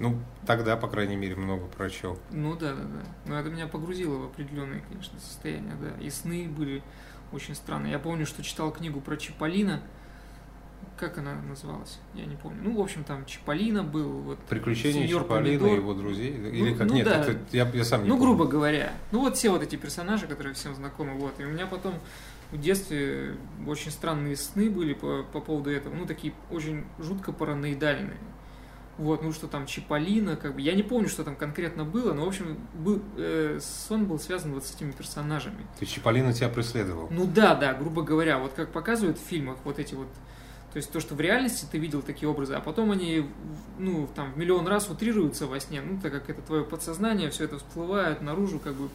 Ну, 0.00 0.18
тогда, 0.46 0.76
по 0.76 0.88
крайней 0.88 1.14
мере, 1.16 1.36
много 1.36 1.66
прочел. 1.66 2.18
Ну 2.30 2.56
да, 2.56 2.72
да, 2.74 2.82
да. 2.82 3.02
Но 3.26 3.38
это 3.38 3.50
меня 3.50 3.68
погрузило 3.68 4.16
в 4.16 4.24
определенные, 4.24 4.80
конечно, 4.88 5.18
состояния, 5.20 5.76
да. 5.80 6.02
И 6.02 6.08
сны 6.10 6.48
были 6.48 6.82
очень 7.32 7.54
странные. 7.54 7.92
Я 7.92 7.98
помню, 7.98 8.24
что 8.26 8.42
читал 8.42 8.72
книгу 8.72 9.00
про 9.00 9.16
Чиполлино. 9.16 9.82
Как 10.98 11.18
она 11.18 11.34
называлась? 11.34 11.98
Я 12.14 12.24
не 12.26 12.36
помню. 12.36 12.60
Ну, 12.62 12.76
в 12.76 12.80
общем, 12.80 13.04
там 13.04 13.24
Чиполлино 13.26 13.82
был. 13.82 14.08
Вот, 14.22 14.38
Приключения 14.40 15.06
Чаполина 15.06 15.66
и 15.66 15.74
его 15.74 15.92
друзей. 15.94 16.30
Или 16.32 16.70
Ну, 16.72 16.76
как? 16.78 16.88
ну 16.88 16.94
Нет, 16.94 17.04
да. 17.06 17.20
это 17.20 17.38
я, 17.52 17.68
я 17.72 17.84
сам 17.84 18.02
не 18.02 18.08
Ну, 18.08 18.16
помню. 18.18 18.34
грубо 18.34 18.50
говоря. 18.50 18.92
Ну, 19.12 19.20
вот 19.20 19.36
все 19.36 19.50
вот 19.50 19.62
эти 19.62 19.76
персонажи, 19.76 20.26
которые 20.26 20.54
всем 20.54 20.74
знакомы. 20.74 21.14
Вот. 21.18 21.38
И 21.40 21.44
у 21.44 21.48
меня 21.50 21.66
потом 21.66 21.94
в 22.52 22.58
детстве 22.58 23.36
очень 23.66 23.90
странные 23.90 24.36
сны 24.36 24.70
были 24.70 24.94
по, 24.94 25.22
по 25.24 25.40
поводу 25.40 25.70
этого. 25.70 25.94
Ну, 25.94 26.06
такие 26.06 26.32
очень 26.50 26.84
жутко 26.98 27.32
параноидальные. 27.32 28.16
Вот, 29.00 29.22
ну 29.22 29.32
что 29.32 29.46
там, 29.46 29.64
Чиполлино, 29.64 30.36
как 30.36 30.54
бы, 30.54 30.60
я 30.60 30.74
не 30.74 30.82
помню, 30.82 31.08
что 31.08 31.24
там 31.24 31.34
конкретно 31.34 31.86
было, 31.86 32.12
но, 32.12 32.26
в 32.26 32.28
общем, 32.28 32.58
был, 32.74 33.02
э, 33.16 33.58
сон 33.62 34.04
был 34.04 34.18
связан 34.18 34.52
вот 34.52 34.66
с 34.66 34.74
этими 34.74 34.92
персонажами. 34.92 35.62
То 35.78 35.80
есть 35.80 35.94
Чаполина 35.94 36.34
тебя 36.34 36.50
преследовал? 36.50 37.08
Ну 37.10 37.24
да, 37.24 37.54
да, 37.54 37.72
грубо 37.72 38.02
говоря, 38.02 38.38
вот 38.38 38.52
как 38.52 38.72
показывают 38.72 39.16
в 39.16 39.22
фильмах 39.22 39.56
вот 39.64 39.78
эти 39.78 39.94
вот, 39.94 40.08
то 40.74 40.76
есть 40.76 40.92
то, 40.92 41.00
что 41.00 41.14
в 41.14 41.20
реальности 41.22 41.66
ты 41.72 41.78
видел 41.78 42.02
такие 42.02 42.28
образы, 42.28 42.52
а 42.52 42.60
потом 42.60 42.90
они, 42.90 43.24
ну, 43.78 44.06
там, 44.14 44.32
в 44.32 44.36
миллион 44.36 44.68
раз 44.68 44.90
утрируются 44.90 45.46
во 45.46 45.58
сне, 45.60 45.80
ну, 45.80 45.98
так 45.98 46.12
как 46.12 46.28
это 46.28 46.42
твое 46.42 46.62
подсознание, 46.62 47.30
все 47.30 47.44
это 47.44 47.56
всплывает 47.56 48.20
наружу, 48.20 48.58
как 48.58 48.74
бы 48.74 48.90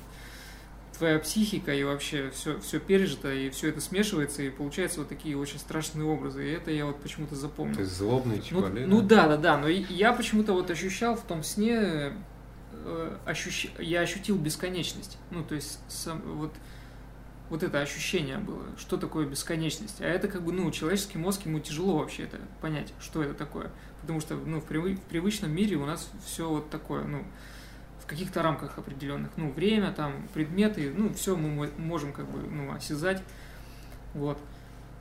твоя 0.95 1.19
психика 1.19 1.73
и 1.73 1.83
вообще 1.83 2.31
все, 2.33 2.59
все 2.59 2.79
пережито, 2.79 3.33
и 3.33 3.49
все 3.49 3.69
это 3.69 3.81
смешивается, 3.81 4.41
и 4.43 4.49
получаются 4.49 4.99
вот 4.99 5.09
такие 5.09 5.37
очень 5.37 5.59
страшные 5.59 6.05
образы, 6.05 6.47
и 6.47 6.51
это 6.51 6.71
я 6.71 6.85
вот 6.85 6.99
почему-то 7.01 7.35
запомнил. 7.35 7.75
То 7.75 7.81
есть 7.81 7.97
злобный 7.97 8.37
Ну, 8.51 8.61
Чаполина? 8.61 8.87
ну 8.87 9.01
да, 9.01 9.27
да, 9.27 9.37
да, 9.37 9.57
но 9.57 9.67
я 9.67 10.13
почему-то 10.13 10.53
вот 10.53 10.69
ощущал 10.71 11.15
в 11.15 11.21
том 11.23 11.43
сне, 11.43 12.13
э, 12.73 13.17
ощущ- 13.25 13.71
я 13.81 14.01
ощутил 14.01 14.37
бесконечность. 14.37 15.17
Ну, 15.31 15.43
то 15.43 15.55
есть 15.55 15.79
сам, 15.87 16.21
вот, 16.21 16.53
вот 17.49 17.63
это 17.63 17.79
ощущение 17.81 18.37
было, 18.37 18.63
что 18.77 18.97
такое 18.97 19.25
бесконечность. 19.25 20.01
А 20.01 20.05
это 20.05 20.27
как 20.27 20.43
бы, 20.43 20.51
ну, 20.51 20.69
человеческий 20.71 21.17
мозг, 21.17 21.45
ему 21.45 21.59
тяжело 21.59 21.97
вообще 21.99 22.23
это 22.23 22.39
понять, 22.61 22.93
что 22.99 23.21
это 23.23 23.33
такое. 23.33 23.69
Потому 24.01 24.19
что, 24.21 24.35
ну, 24.35 24.61
в, 24.61 24.65
привы- 24.65 24.95
в 24.97 25.01
привычном 25.01 25.51
мире 25.51 25.77
у 25.77 25.85
нас 25.85 26.09
все 26.25 26.47
вот 26.49 26.69
такое, 26.69 27.03
ну, 27.03 27.23
в 28.05 28.07
каких-то 28.07 28.43
рамках 28.43 28.77
определенных. 28.77 29.31
Ну, 29.35 29.51
время, 29.51 29.91
там, 29.91 30.27
предметы, 30.33 30.93
ну, 30.95 31.11
все 31.13 31.35
мы 31.35 31.49
мо- 31.49 31.71
можем 31.77 32.13
как 32.13 32.29
бы, 32.29 32.39
ну, 32.39 32.71
осязать. 32.71 33.21
Вот. 34.13 34.39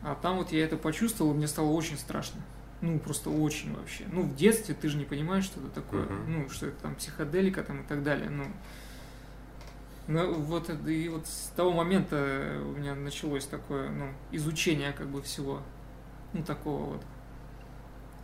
А 0.03 0.15
там 0.15 0.39
вот 0.39 0.53
я 0.53 0.65
это 0.65 0.77
почувствовал, 0.79 1.33
и 1.33 1.37
мне 1.37 1.47
стало 1.47 1.69
очень 1.71 1.99
страшно. 1.99 2.41
Ну, 2.81 2.99
просто 2.99 3.29
очень 3.31 3.75
вообще. 3.77 4.05
Ну, 4.11 4.23
в 4.23 4.35
детстве 4.35 4.75
ты 4.75 4.89
же 4.89 4.97
не 4.97 5.05
понимаешь, 5.05 5.45
что 5.45 5.61
это 5.61 5.69
такое. 5.69 6.05
Мгм. 6.05 6.33
Ну, 6.33 6.49
что 6.51 6.67
это 6.67 6.77
там 6.83 6.95
психоделика 6.95 7.63
там 7.63 7.83
и 7.83 7.87
так 7.87 8.03
далее. 8.03 8.31
Ну, 8.31 8.45
ну, 10.07 10.35
вот 10.35 10.71
и 10.87 11.09
вот 11.09 11.27
с 11.27 11.53
того 11.57 11.73
момента 11.73 12.59
у 12.63 12.79
меня 12.79 12.95
началось 12.95 13.47
такое, 13.47 13.91
ну, 13.91 14.09
изучение 14.33 14.93
как 14.93 15.09
бы 15.09 15.21
всего, 15.23 15.63
ну, 16.33 16.43
такого 16.43 16.85
вот 16.95 17.03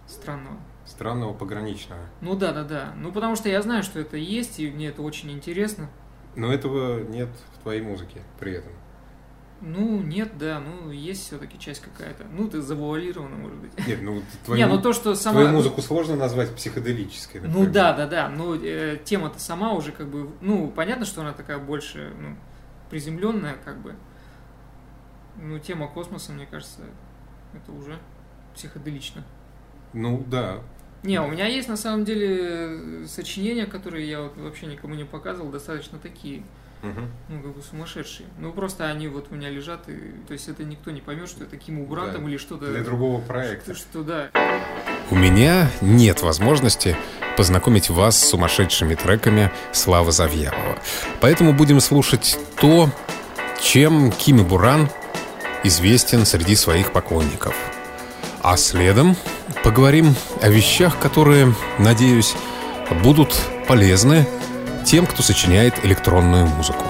странного. 0.06 0.58
Странного 0.90 1.32
пограничного. 1.34 2.00
Ну 2.20 2.34
да, 2.34 2.52
да, 2.52 2.64
да. 2.64 2.92
Ну 2.96 3.12
потому 3.12 3.36
что 3.36 3.48
я 3.48 3.62
знаю, 3.62 3.84
что 3.84 4.00
это 4.00 4.16
есть, 4.16 4.58
и 4.58 4.68
мне 4.68 4.88
это 4.88 5.02
очень 5.02 5.30
интересно. 5.30 5.88
Но 6.34 6.52
этого 6.52 7.04
нет 7.04 7.28
в 7.54 7.62
твоей 7.62 7.80
музыке 7.80 8.22
при 8.40 8.52
этом. 8.54 8.72
Ну, 9.62 10.00
нет, 10.00 10.38
да, 10.38 10.58
ну, 10.58 10.90
есть 10.90 11.26
все-таки 11.26 11.58
часть 11.58 11.80
какая-то. 11.82 12.24
Ну, 12.32 12.48
ты 12.48 12.62
завуалирована, 12.62 13.36
может 13.36 13.58
быть. 13.58 13.86
Нет, 13.86 14.00
ну 14.00 14.22
твою, 14.44 14.58
Не, 14.58 14.66
ну 14.66 14.80
то, 14.80 14.94
что 14.94 15.14
сама... 15.14 15.40
твою 15.40 15.54
музыку 15.54 15.82
сложно 15.82 16.16
назвать 16.16 16.54
психоделической. 16.54 17.42
Ну 17.42 17.48
например. 17.48 17.70
да, 17.72 17.92
да, 17.92 18.06
да. 18.06 18.28
Ну, 18.30 18.54
э, 18.54 18.98
тема-то 19.04 19.38
сама 19.38 19.74
уже 19.74 19.92
как 19.92 20.08
бы, 20.08 20.30
ну, 20.40 20.70
понятно, 20.70 21.04
что 21.04 21.20
она 21.20 21.34
такая 21.34 21.58
больше, 21.58 22.12
ну, 22.18 22.36
приземленная, 22.88 23.56
как 23.62 23.78
бы. 23.82 23.94
Ну, 25.36 25.58
тема 25.58 25.88
космоса, 25.88 26.32
мне 26.32 26.46
кажется, 26.46 26.80
это 27.52 27.70
уже 27.72 27.98
психоделично. 28.54 29.24
Ну, 29.92 30.24
да. 30.26 30.60
Не, 31.02 31.20
у 31.20 31.28
меня 31.28 31.46
есть 31.46 31.68
на 31.68 31.76
самом 31.76 32.04
деле 32.04 33.06
сочинения, 33.06 33.66
которые 33.66 34.08
я 34.08 34.20
вот 34.20 34.36
вообще 34.36 34.66
никому 34.66 34.94
не 34.94 35.04
показывал, 35.04 35.50
достаточно 35.50 35.98
такие, 35.98 36.42
Мгм. 36.82 37.10
ну, 37.28 37.42
как 37.42 37.54
бы 37.56 37.62
сумасшедшие. 37.62 38.26
Ну, 38.38 38.52
просто 38.52 38.86
они 38.86 39.08
вот 39.08 39.28
у 39.30 39.34
меня 39.34 39.48
лежат, 39.50 39.88
и, 39.88 39.94
то 40.26 40.32
есть 40.34 40.48
это 40.48 40.62
никто 40.64 40.90
не 40.90 41.00
поймет, 41.00 41.28
что 41.28 41.44
это 41.44 41.56
Киму 41.56 41.86
Брантом 41.86 42.24
Да. 42.24 42.30
или 42.30 42.36
что-то. 42.36 42.66
Для 42.70 42.82
другого 42.82 43.20
проекта. 43.22 43.74
Что, 43.74 43.82
что 43.82 44.02
да. 44.02 44.30
У 45.10 45.14
меня 45.14 45.70
нет 45.80 46.20
возможности 46.22 46.96
познакомить 47.36 47.88
вас 47.90 48.18
с 48.18 48.28
сумасшедшими 48.28 48.94
треками 48.94 49.50
Славы 49.72 50.12
Завьялова. 50.12 50.78
Поэтому 51.20 51.52
будем 51.54 51.80
слушать 51.80 52.38
то, 52.60 52.90
чем 53.62 54.12
Кими 54.12 54.42
Буран 54.42 54.88
известен 55.64 56.24
среди 56.26 56.54
своих 56.56 56.92
поклонников. 56.92 57.54
А 58.42 58.56
следом 58.56 59.16
поговорим 59.62 60.14
о 60.40 60.48
вещах, 60.48 60.98
которые, 60.98 61.54
надеюсь, 61.78 62.34
будут 63.02 63.34
полезны 63.68 64.26
тем, 64.86 65.06
кто 65.06 65.22
сочиняет 65.22 65.84
электронную 65.84 66.46
музыку. 66.46 66.89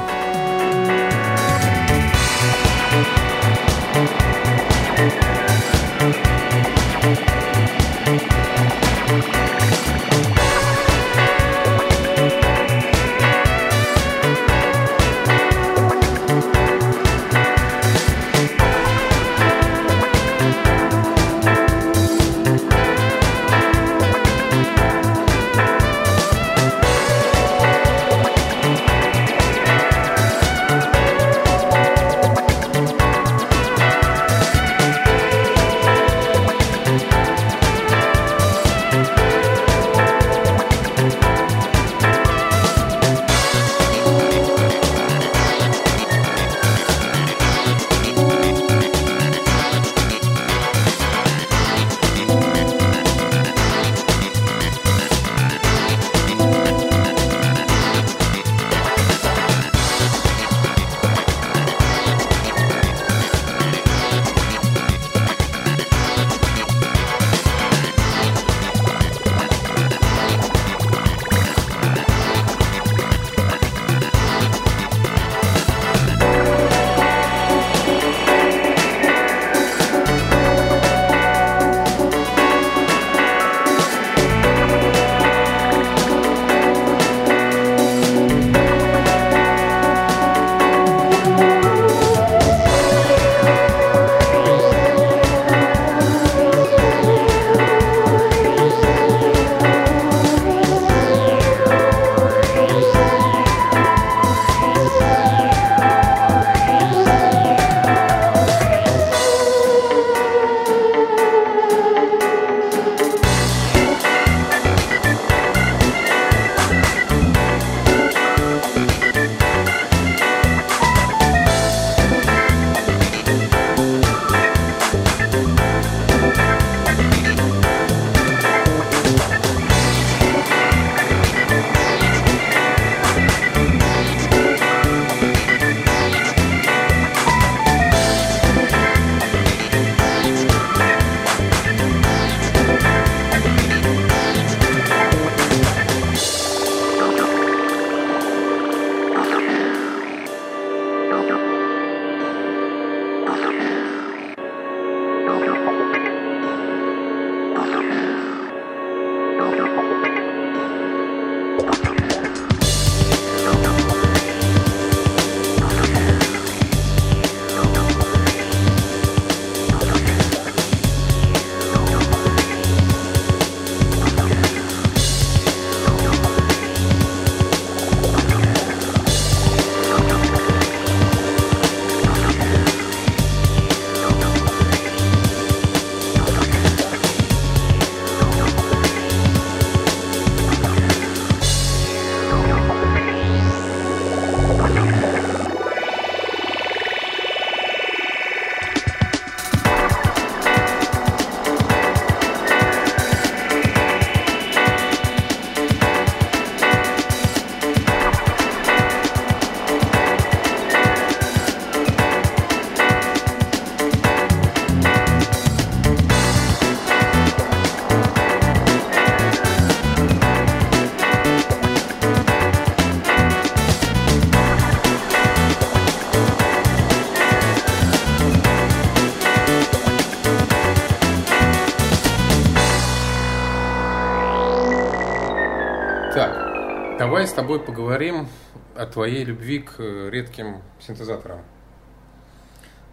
С 237.30 237.32
тобой 237.32 237.60
поговорим 237.60 238.26
о 238.74 238.86
твоей 238.86 239.24
любви 239.24 239.60
к 239.60 239.74
э, 239.78 240.10
редким 240.10 240.62
синтезаторам. 240.80 241.40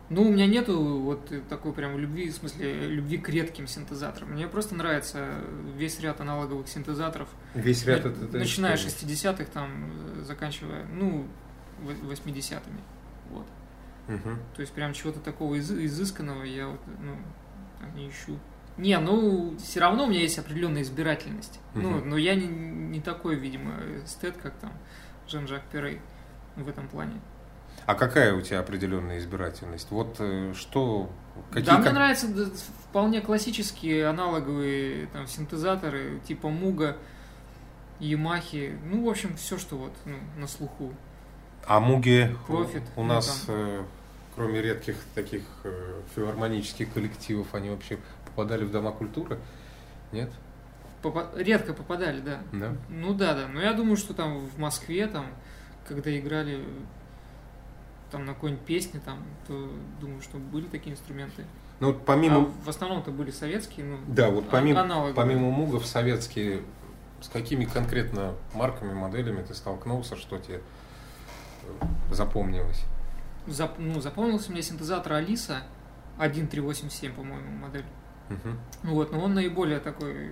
Ну, 0.09 0.21
у 0.21 0.31
меня 0.31 0.45
нету 0.45 0.79
вот 0.99 1.29
такой 1.49 1.73
прям 1.73 1.97
любви, 1.97 2.29
в 2.29 2.35
смысле, 2.35 2.87
любви 2.87 3.17
к 3.17 3.27
редким 3.29 3.67
синтезаторам. 3.67 4.31
Мне 4.31 4.47
просто 4.47 4.75
нравится 4.75 5.27
весь 5.75 5.99
ряд 5.99 6.21
аналоговых 6.21 6.67
синтезаторов. 6.69 7.27
Весь 7.55 7.83
ряд 7.85 8.05
На- 8.05 8.09
это- 8.09 8.37
Начиная 8.37 8.77
с 8.77 8.81
что? 8.81 8.89
60-х, 8.89 9.45
там, 9.51 9.91
э, 10.19 10.23
заканчивая, 10.23 10.85
ну, 10.93 11.25
в- 11.81 12.07
80-ми. 12.09 12.79
Вот. 13.31 13.45
Мгм. 14.07 14.39
То 14.55 14.61
есть 14.61 14.71
прям 14.71 14.93
чего-то 14.93 15.19
такого 15.19 15.55
из- 15.55 15.71
изысканного 15.71 16.43
я 16.43 16.67
вот, 16.67 16.79
ну, 17.01 17.15
не 17.95 18.07
ищу. 18.09 18.37
Не, 18.77 18.97
ну, 18.99 19.55
все 19.57 19.79
равно 19.79 20.05
у 20.05 20.07
меня 20.07 20.21
есть 20.21 20.37
определенная 20.37 20.83
избирательность. 20.83 21.59
Ну, 21.73 21.89
Мгм. 21.89 22.09
но 22.09 22.17
я 22.17 22.35
не, 22.35 22.47
не 22.47 23.01
такой, 23.01 23.35
видимо, 23.35 23.73
эстет, 24.05 24.37
как 24.37 24.53
там 24.57 24.71
Жан-Жак 25.27 25.63
Перрей 25.71 25.99
в 26.55 26.67
этом 26.67 26.87
плане. 26.87 27.19
А 27.85 27.95
какая 27.95 28.33
у 28.33 28.41
тебя 28.41 28.59
определенная 28.59 29.17
избирательность? 29.19 29.87
Вот 29.91 30.17
э, 30.19 30.53
что, 30.55 31.09
какие 31.51 31.65
да, 31.65 31.77
мне 31.77 31.91
нравятся 31.91 32.27
вполне 32.89 33.21
классические 33.21 34.07
аналоговые 34.07 35.07
там, 35.07 35.27
синтезаторы 35.27 36.19
типа 36.27 36.49
Муга, 36.49 36.97
Ямахи, 37.99 38.77
ну, 38.83 39.05
в 39.05 39.09
общем, 39.09 39.35
все, 39.37 39.57
что 39.57 39.77
вот 39.77 39.93
ну, 40.05 40.17
на 40.37 40.47
слуху. 40.47 40.93
А 41.65 41.79
Муги 41.79 42.35
Profit, 42.47 42.83
у 42.95 43.01
ну, 43.01 43.07
нас, 43.07 43.43
там. 43.47 43.55
э, 43.55 43.83
кроме 44.35 44.61
редких 44.61 44.95
таких 45.15 45.43
э, 45.63 46.01
филармонических 46.15 46.93
коллективов, 46.93 47.53
они 47.53 47.69
вообще 47.69 47.97
попадали 48.37 48.63
в 48.65 48.71
дома 48.71 48.91
культуры? 48.91 49.39
Нет? 50.11 50.29
Попа- 51.01 51.31
редко 51.35 51.73
попадали, 51.73 52.21
да. 52.21 52.39
Да? 52.53 52.75
Ну 52.87 53.13
да, 53.15 53.33
да. 53.33 53.47
Но 53.47 53.59
я 53.59 53.73
думаю, 53.73 53.97
что 53.97 54.13
там 54.13 54.37
в 54.37 54.59
Москве, 54.59 55.07
там, 55.07 55.25
когда 55.87 56.15
играли 56.17 56.63
там 58.11 58.25
на 58.25 58.33
какой-нибудь 58.35 58.63
песне, 58.63 59.01
там, 59.03 59.23
то 59.47 59.71
думаю, 59.99 60.21
что 60.21 60.37
были 60.37 60.65
такие 60.67 60.93
инструменты. 60.93 61.45
Ну, 61.79 61.87
вот 61.87 61.97
А 61.97 62.05
помимо... 62.05 62.51
в 62.63 62.69
основном-то 62.69 63.09
были 63.11 63.31
советские, 63.31 63.85
ну, 63.87 63.97
Да, 64.07 64.29
вот 64.29 64.45
а- 64.47 64.51
помимо, 64.51 64.81
аналоговые. 64.81 65.15
помимо 65.15 65.49
Мугов 65.49 65.85
советские, 65.85 66.61
с 67.21 67.29
какими 67.29 67.65
конкретно 67.65 68.33
марками, 68.53 68.93
моделями 68.93 69.41
ты 69.43 69.53
столкнулся, 69.55 70.15
что 70.15 70.37
тебе 70.37 70.61
э, 71.63 71.85
запомнилось? 72.13 72.83
Зап- 73.47 73.75
ну, 73.79 73.99
запомнился 73.99 74.51
мне 74.51 74.61
синтезатор 74.61 75.13
Алиса 75.13 75.63
1387, 76.17 77.13
по-моему, 77.13 77.49
модель. 77.57 77.85
Ну 78.83 78.93
вот, 78.93 79.11
но 79.11 79.19
он 79.19 79.33
наиболее 79.33 79.79
такой 79.79 80.31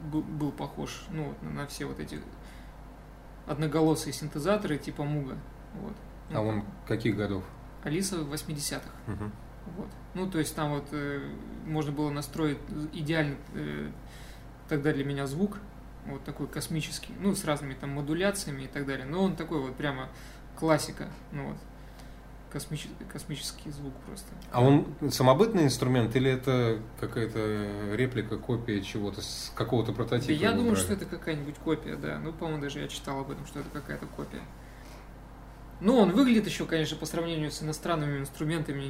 был, 0.00 0.22
был 0.22 0.52
похож, 0.52 1.04
ну, 1.10 1.28
вот, 1.28 1.42
на, 1.42 1.66
все 1.66 1.86
вот 1.86 2.00
эти 2.00 2.18
одноголосые 3.46 4.12
синтезаторы 4.12 4.78
типа 4.78 5.04
Муга. 5.04 5.36
Вот. 5.80 5.94
А 6.30 6.34
Ну, 6.34 6.46
он 6.46 6.64
каких 6.86 7.16
годов? 7.16 7.44
Алиса 7.82 8.16
80-х. 8.16 8.82
Мгм. 9.06 9.32
Вот. 9.76 9.88
Ну, 10.14 10.30
то 10.30 10.38
есть 10.38 10.54
там 10.54 10.74
вот 10.74 10.86
э, 10.92 11.20
можно 11.66 11.92
было 11.92 12.10
настроить 12.10 12.58
идеально 12.92 13.36
э, 13.54 13.90
тогда 14.68 14.92
для 14.92 15.04
меня 15.04 15.26
звук, 15.26 15.58
вот 16.06 16.24
такой 16.24 16.48
космический, 16.48 17.14
ну, 17.20 17.34
с 17.34 17.44
разными 17.44 17.74
там 17.74 17.90
модуляциями 17.90 18.62
и 18.62 18.66
так 18.66 18.86
далее. 18.86 19.06
Но 19.06 19.22
он 19.22 19.36
такой 19.36 19.60
вот 19.60 19.76
прямо 19.76 20.08
классика, 20.56 21.08
ну 21.32 21.48
вот, 21.48 21.56
космич- 22.52 22.88
космический 23.12 23.70
звук 23.70 23.94
просто. 24.06 24.28
А 24.50 24.62
он 24.62 24.86
самобытный 25.10 25.64
инструмент 25.64 26.14
или 26.16 26.30
это 26.30 26.78
какая-то 27.00 27.94
реплика, 27.94 28.36
копия 28.36 28.80
чего-то, 28.82 29.22
с 29.22 29.52
какого-то 29.54 29.92
Да 29.92 29.96
прототипа? 29.96 30.30
я 30.32 30.48
его 30.48 30.58
думаю, 30.58 30.72
брали? 30.72 30.84
что 30.84 30.92
это 30.94 31.06
какая-нибудь 31.06 31.56
копия, 31.56 31.96
да. 31.96 32.18
Ну, 32.18 32.32
по-моему, 32.32 32.60
даже 32.62 32.80
я 32.80 32.88
читал 32.88 33.20
об 33.20 33.30
этом, 33.30 33.46
что 33.46 33.60
это 33.60 33.68
какая-то 33.70 34.06
копия. 34.06 34.42
Ну, 35.80 35.96
он 35.96 36.12
выглядит 36.12 36.46
еще, 36.46 36.64
конечно, 36.64 36.96
по 36.96 37.06
сравнению 37.06 37.50
с 37.50 37.62
иностранными 37.62 38.20
инструментами, 38.20 38.84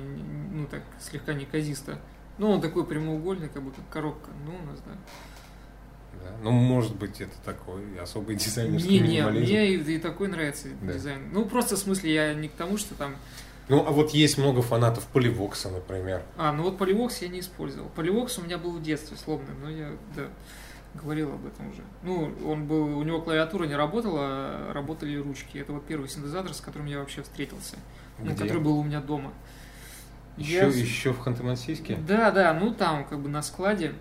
ну, 0.53 0.67
так, 0.67 0.83
слегка 1.01 1.33
неказисто. 1.33 1.99
Ну, 2.39 2.51
он 2.51 2.61
такой 2.61 2.85
прямоугольный, 2.85 3.49
как 3.49 3.63
бы, 3.63 3.71
как 3.73 3.89
коробка. 3.89 4.31
Ну, 4.45 4.53
у 4.55 4.67
нас, 4.71 4.81
да. 4.81 4.93
Да. 6.23 6.37
Ну, 6.43 6.51
может 6.51 6.95
быть, 6.97 7.21
это 7.23 7.33
такой 7.45 7.99
особый 8.01 8.37
дизайнерский 8.37 8.91
Не, 8.91 8.99
не, 9.01 9.09
минимализм. 9.09 9.45
мне 9.45 9.69
и, 9.75 9.79
и 9.95 9.99
такой 9.99 10.29
нравится 10.29 10.69
Да. 10.83 10.93
дизайн. 10.93 11.31
Ну, 11.33 11.47
просто 11.47 11.77
в 11.77 11.79
смысле, 11.79 12.13
я 12.13 12.35
не 12.35 12.49
к 12.49 12.53
тому, 12.53 12.77
что 12.77 12.95
там... 12.95 13.17
Ну, 13.69 13.87
а 13.87 13.91
вот 13.91 14.11
есть 14.11 14.39
много 14.39 14.61
фанатов 14.63 15.07
Поливокса, 15.07 15.71
например. 15.71 16.23
А, 16.37 16.53
ну 16.53 16.65
вот 16.65 16.79
поливокс 16.79 17.23
я 17.23 17.29
не 17.29 17.41
использовал. 17.41 17.89
Поливокс 17.91 18.39
у 18.39 18.43
меня 18.43 18.59
был 18.59 18.73
в 18.73 18.83
детстве 18.83 19.17
сломанный, 19.17 19.55
но 19.63 19.71
я, 19.71 19.93
да, 20.17 20.25
говорил 20.95 21.33
об 21.33 21.47
этом 21.47 21.71
уже. 21.71 21.83
Ну, 22.03 22.33
он 22.47 22.67
был, 22.67 22.99
у 22.99 23.03
него 23.03 23.23
клавиатура 23.23 23.65
не 23.65 23.77
работала, 23.77 24.21
а 24.23 24.73
работали 24.73 25.17
ручки. 25.17 25.59
Это 25.59 25.73
вот 25.73 25.87
первый 25.87 26.09
синтезатор, 26.09 26.53
с 26.53 26.61
которым 26.61 26.87
я 26.87 26.99
вообще 26.99 27.23
встретился. 27.23 27.77
Ну, 28.19 28.27
Где? 28.33 28.43
который 28.43 28.63
был 28.63 28.79
у 28.79 28.83
меня 28.83 29.01
дома. 29.01 29.33
Еще, 30.37 30.55
Я- 30.55 30.67
еще 30.67 31.13
в 31.13 31.21
Ханты-Мансийске? 31.27 32.03
Да, 32.05 32.31
да, 32.31 32.55
ну 32.55 32.73
там 32.75 33.05
как 33.05 33.21
бы 33.21 33.29
на 33.29 33.43
складе 33.43 33.95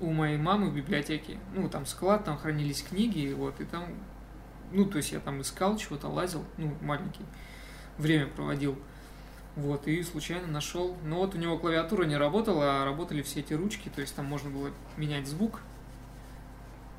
у 0.00 0.10
моей 0.12 0.36
мамы 0.36 0.68
в 0.68 0.74
библиотеке, 0.74 1.38
ну 1.54 1.68
там 1.68 1.86
склад, 1.86 2.24
там 2.24 2.36
хранились 2.36 2.82
книги, 2.82 3.32
вот, 3.32 3.60
и 3.60 3.64
там, 3.64 3.84
ну 4.72 4.84
то 4.84 4.98
есть 4.98 5.12
я 5.12 5.20
там 5.20 5.40
искал 5.40 5.76
чего-то, 5.78 6.08
лазил, 6.08 6.44
ну 6.58 6.74
маленький, 6.82 7.24
время 7.98 8.26
проводил, 8.26 8.78
вот, 9.56 9.86
и 9.86 10.02
случайно 10.02 10.46
нашел, 10.46 10.96
но 11.04 11.16
вот 11.18 11.34
у 11.34 11.38
него 11.38 11.58
клавиатура 11.58 12.04
не 12.04 12.16
работала, 12.16 12.82
а 12.82 12.84
работали 12.84 13.22
все 13.22 13.40
эти 13.40 13.52
ручки, 13.52 13.90
то 13.94 14.00
есть 14.00 14.14
там 14.14 14.24
можно 14.26 14.50
было 14.50 14.70
менять 14.96 15.26
звук, 15.26 15.60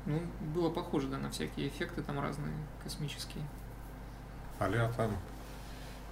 ну, 0.06 0.20
было 0.54 0.70
похоже, 0.70 1.08
да, 1.08 1.18
на 1.18 1.30
всякие 1.30 1.68
эффекты 1.68 2.02
там 2.02 2.20
разные, 2.20 2.52
космические. 2.82 3.42
а 4.58 4.92
там 4.96 5.16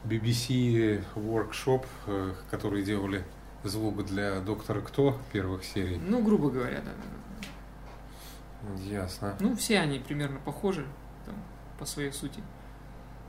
BBC 0.05 1.05
Workshop, 1.14 1.87
э, 2.07 2.35
которые 2.51 2.85
делали 2.85 3.25
звук 3.62 4.05
для 4.05 4.40
Доктора 4.40 4.81
Кто 4.81 5.18
первых 5.33 5.64
серий. 5.64 5.99
Ну, 5.99 6.23
грубо 6.25 6.51
говоря, 6.51 6.83
да. 6.83 6.92
Ясно. 8.79 9.37
Ну, 9.40 9.55
все 9.57 9.79
они 9.79 9.99
примерно 9.99 10.38
похожи, 10.40 10.87
там, 11.27 11.35
по 11.79 11.85
своей 11.85 12.12
сути. 12.12 12.40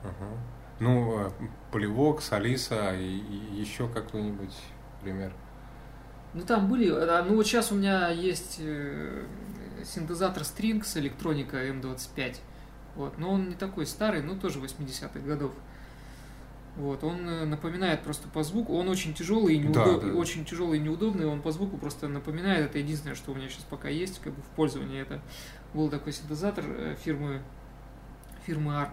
Ага. 0.02 0.30
Ну, 0.80 1.26
э, 1.26 1.30
Поливокс, 1.70 2.32
Алиса 2.32 2.94
и, 2.94 3.18
и 3.18 3.60
еще 3.60 3.88
какой-нибудь 3.88 4.54
пример. 5.02 5.32
Ну 6.34 6.42
там 6.42 6.68
были, 6.68 6.90
а, 6.90 7.24
ну 7.28 7.36
вот 7.36 7.46
сейчас 7.46 7.70
у 7.70 7.76
меня 7.76 8.08
есть 8.10 8.56
э, 8.58 9.24
синтезатор 9.84 10.42
Strings 10.42 10.98
электроника 10.98 11.64
M25, 11.68 12.36
вот, 12.96 13.18
но 13.18 13.30
он 13.30 13.50
не 13.50 13.54
такой 13.54 13.86
старый, 13.86 14.22
но 14.22 14.34
тоже 14.34 14.58
80-х 14.58 15.20
годов. 15.20 15.52
Вот, 16.76 17.04
он 17.04 17.28
э, 17.28 17.44
напоминает 17.44 18.02
просто 18.02 18.26
по 18.26 18.42
звуку, 18.42 18.76
он 18.76 18.88
очень 18.88 19.14
тяжелый 19.14 19.54
и 19.54 19.62
Да, 19.62 19.84
неудобный, 19.84 20.12
да. 20.12 20.18
очень 20.18 20.44
тяжелый 20.44 20.80
и 20.80 20.82
неудобный, 20.82 21.24
он 21.24 21.40
по 21.40 21.52
звуку 21.52 21.76
просто 21.76 22.08
напоминает, 22.08 22.66
это 22.66 22.78
единственное, 22.80 23.14
что 23.14 23.30
у 23.30 23.36
меня 23.36 23.48
сейчас 23.48 23.62
пока 23.62 23.88
есть, 23.88 24.20
как 24.20 24.32
бы 24.32 24.42
в 24.42 24.56
пользовании, 24.56 25.00
это 25.00 25.20
был 25.72 25.88
такой 25.88 26.12
синтезатор 26.12 26.64
э, 26.66 26.96
фирмы, 27.04 27.42
фирмы 28.44 28.72
ARP, 28.72 28.90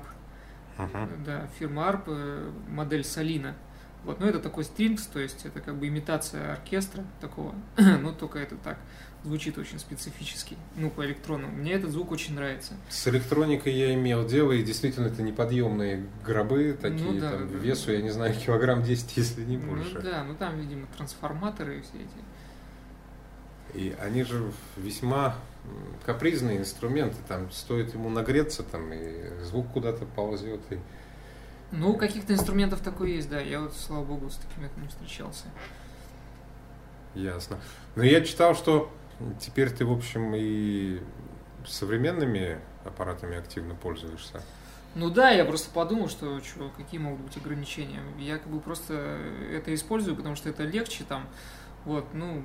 Ага. 0.84 1.10
да, 1.26 1.48
фирма 1.60 1.84
ARP, 1.84 2.04
э, 2.08 2.52
модель 2.70 3.04
Салина. 3.04 3.56
Вот, 4.04 4.20
но 4.20 4.28
это 4.28 4.40
такой 4.40 4.64
стрингс, 4.64 5.06
то 5.06 5.20
есть 5.20 5.46
это 5.46 5.60
как 5.60 5.76
бы 5.76 5.88
имитация 5.88 6.54
оркестра 6.54 7.04
такого, 7.20 7.54
но 7.78 8.12
только 8.12 8.40
это 8.40 8.56
так 8.56 8.80
звучит 9.24 9.60
очень 9.60 9.78
специфически, 9.78 10.58
ну, 10.76 10.90
по 10.90 11.06
электронному. 11.06 11.56
Мне 11.56 11.74
этот 11.74 11.92
звук 11.92 12.12
очень 12.12 12.34
нравится. 12.34 12.74
С 12.90 13.08
электроникой 13.08 13.74
я 13.74 13.94
имел 13.94 14.26
дело, 14.26 14.52
и 14.54 14.64
действительно 14.64 15.06
это 15.06 15.22
неподъемные 15.22 16.04
гробы 16.26 16.76
такие, 16.82 17.12
Ну 17.12 17.20
да, 17.20 17.30
там, 17.32 17.48
да. 17.48 17.58
весу, 17.60 17.92
я 17.92 18.02
не 18.02 18.10
знаю, 18.10 18.34
килограмм 18.46 18.82
10, 18.82 19.18
если 19.18 19.44
не 19.44 19.58
больше. 19.58 19.94
Ну 19.96 20.02
да, 20.02 20.24
ну 20.24 20.34
там, 20.34 20.60
видимо, 20.60 20.88
трансформаторы 20.98 21.78
и 21.78 21.82
все 21.82 21.92
эти. 21.98 23.78
И 23.78 23.96
они 24.02 24.24
же 24.24 24.52
весьма 24.76 25.36
капризные 26.06 26.58
инструменты, 26.58 27.18
там 27.28 27.52
стоит 27.52 27.94
ему 27.94 28.10
нагреться, 28.10 28.64
там 28.64 28.92
и 28.94 29.44
звук 29.44 29.72
куда-то 29.72 30.06
ползет. 30.06 30.62
И... 30.72 30.80
Ну, 31.72 31.96
каких-то 31.96 32.34
инструментов 32.34 32.82
такое 32.82 33.10
есть, 33.10 33.30
да. 33.30 33.40
Я 33.40 33.62
вот, 33.62 33.74
слава 33.74 34.04
богу, 34.04 34.30
с 34.30 34.38
такими 34.38 34.70
не 34.82 34.88
встречался. 34.88 35.46
Ясно. 37.14 37.60
Но 37.96 38.04
я 38.04 38.22
читал, 38.22 38.56
что 38.56 38.92
теперь 39.40 39.70
ты, 39.70 39.86
в 39.86 39.92
общем, 39.92 40.34
и 40.36 41.02
современными 41.66 42.60
аппаратами 42.86 43.38
активно 43.38 43.76
пользуешься. 43.76 44.42
Ну 44.96 45.10
да, 45.10 45.30
я 45.30 45.46
просто 45.46 45.70
подумал, 45.72 46.10
что 46.10 46.40
чё, 46.42 46.70
какие 46.76 47.00
могут 47.00 47.22
быть 47.22 47.38
ограничения. 47.38 48.02
Я 48.20 48.38
как 48.38 48.52
бы 48.52 48.60
просто 48.60 49.18
это 49.52 49.74
использую, 49.74 50.18
потому 50.18 50.36
что 50.36 50.50
это 50.50 50.64
легче 50.64 51.06
там. 51.08 51.30
Вот, 51.86 52.14
ну, 52.14 52.44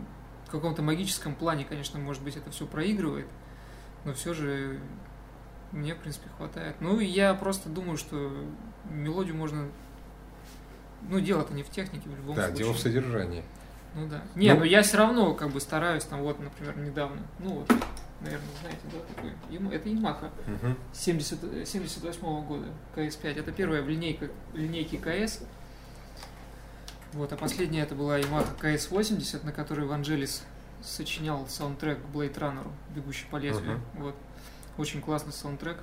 каком-то 0.57 0.83
магическом 0.83 1.35
плане, 1.35 1.65
конечно, 1.65 1.99
может 1.99 2.23
быть, 2.23 2.37
это 2.37 2.51
все 2.51 2.67
проигрывает, 2.67 3.27
но 4.05 4.13
все 4.15 4.35
же 4.35 4.81
мне, 5.73 5.95
в 5.95 5.99
принципе, 5.99 6.29
хватает. 6.37 6.77
Ну, 6.81 7.01
я 7.01 7.35
просто 7.35 7.69
думаю, 7.69 7.97
что 7.97 8.33
мелодию 8.91 9.37
можно... 9.37 9.69
Ну, 11.09 11.21
дело-то 11.21 11.53
не 11.55 11.63
в 11.63 11.69
технике, 11.71 12.09
в 12.09 12.17
любом 12.17 12.37
да, 12.37 12.47
случае. 12.47 12.65
дело 12.65 12.73
в 12.75 12.79
содержании. 12.79 13.45
Ну 13.95 14.09
да. 14.09 14.23
Не, 14.35 14.53
Ну- 14.53 14.61
но 14.61 14.65
я 14.65 14.83
все 14.83 14.99
равно 14.99 15.35
как 15.35 15.51
бы 15.51 15.61
стараюсь, 15.61 16.05
там 16.05 16.23
вот, 16.23 16.39
например, 16.41 16.77
недавно, 16.79 17.21
ну 17.39 17.51
вот, 17.61 17.69
наверное, 18.21 18.49
знаете, 18.61 18.81
да, 18.93 18.99
такой, 19.15 19.75
это 19.75 19.89
Ямаха. 19.89 20.31
Мгм. 20.47 20.77
70, 20.93 21.67
78 21.69 22.47
года, 22.47 22.67
КС-5. 22.95 23.39
Это 23.41 23.53
первая 23.53 23.83
в 23.83 23.89
линейка, 23.89 24.29
линейке 24.55 24.99
КС. 24.99 25.43
Вот, 27.13 27.33
а 27.33 27.37
последняя 27.37 27.83
это 27.83 27.95
была 27.95 28.19
Yamaha 28.19 28.47
КС-80, 28.61 29.45
на 29.45 29.53
которой 29.53 29.87
Ванжелис 29.87 30.43
сочинял 30.83 31.47
саундтрек 31.49 31.99
к 31.99 32.15
Blade 32.15 32.35
Runner, 32.35 32.67
«Бегущий 32.95 33.27
по 33.31 33.37
лезвию». 33.37 33.81
Мгм. 33.95 34.03
Вот. 34.05 34.15
Очень 34.79 35.01
классный 35.01 35.33
саундтрек. 35.33 35.79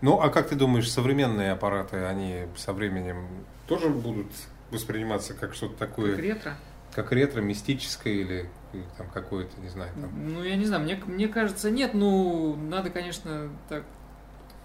Ну, 0.00 0.20
а 0.20 0.30
как 0.30 0.48
ты 0.48 0.56
думаешь, 0.56 0.90
современные 0.90 1.52
аппараты, 1.52 2.04
они 2.04 2.46
со 2.56 2.72
временем 2.72 3.26
тоже 3.66 3.88
будут 3.88 4.28
восприниматься 4.70 5.34
как 5.34 5.54
что-то 5.54 5.76
такое, 5.76 6.14
Как 6.14 6.24
ретро? 6.24 6.56
как 6.94 7.12
ретро, 7.12 7.40
мистическое 7.40 8.12
или, 8.12 8.50
или 8.72 8.84
там 8.96 9.08
какое-то, 9.10 9.60
не 9.60 9.68
знаю, 9.68 9.92
там. 9.94 10.10
Ну, 10.34 10.42
я 10.42 10.56
не 10.56 10.64
знаю, 10.66 10.82
мне, 10.82 11.00
мне 11.06 11.28
кажется, 11.28 11.70
нет, 11.70 11.94
ну, 11.94 12.54
надо, 12.56 12.90
конечно, 12.90 13.50
так 13.68 13.84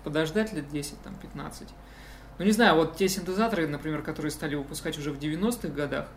подождать 0.04 0.54
лет 0.54 0.70
10, 0.70 1.02
там, 1.02 1.16
15. 1.16 1.70
Ну, 2.40 2.46
не 2.46 2.52
знаю, 2.52 2.76
вот 2.76 2.96
те 2.96 3.08
синтезаторы, 3.08 3.68
например, 3.68 4.02
которые 4.02 4.32
стали 4.32 4.56
выпускать 4.56 4.98
уже 4.98 5.12
в 5.12 5.20
90-х 5.20 5.68
годах, 5.70 6.08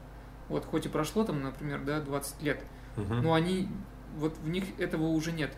вот 0.48 0.64
хоть 0.64 0.86
и 0.86 0.88
прошло 0.88 1.24
там, 1.24 1.42
например, 1.42 1.80
да, 1.84 2.00
20 2.00 2.42
лет, 2.42 2.60
Мгм. 2.96 3.22
но 3.22 3.34
они, 3.34 3.68
вот 4.16 4.36
в 4.38 4.48
них 4.48 4.64
этого 4.78 5.04
уже 5.08 5.32
нет, 5.32 5.52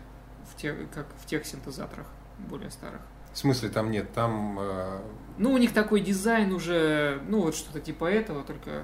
в 0.51 0.55
тех, 0.57 0.75
как 0.93 1.05
в 1.19 1.25
тех 1.25 1.45
синтезаторах 1.45 2.07
более 2.39 2.69
старых. 2.71 3.01
В 3.33 3.37
смысле 3.37 3.69
там 3.69 3.91
нет, 3.91 4.11
там 4.13 4.57
э, 4.59 4.99
Ну, 5.37 5.53
у 5.53 5.57
них 5.57 5.71
такой 5.73 6.01
дизайн 6.01 6.51
уже, 6.51 7.21
ну, 7.27 7.41
вот 7.41 7.55
что-то 7.55 7.79
типа 7.79 8.05
этого, 8.05 8.43
только, 8.43 8.83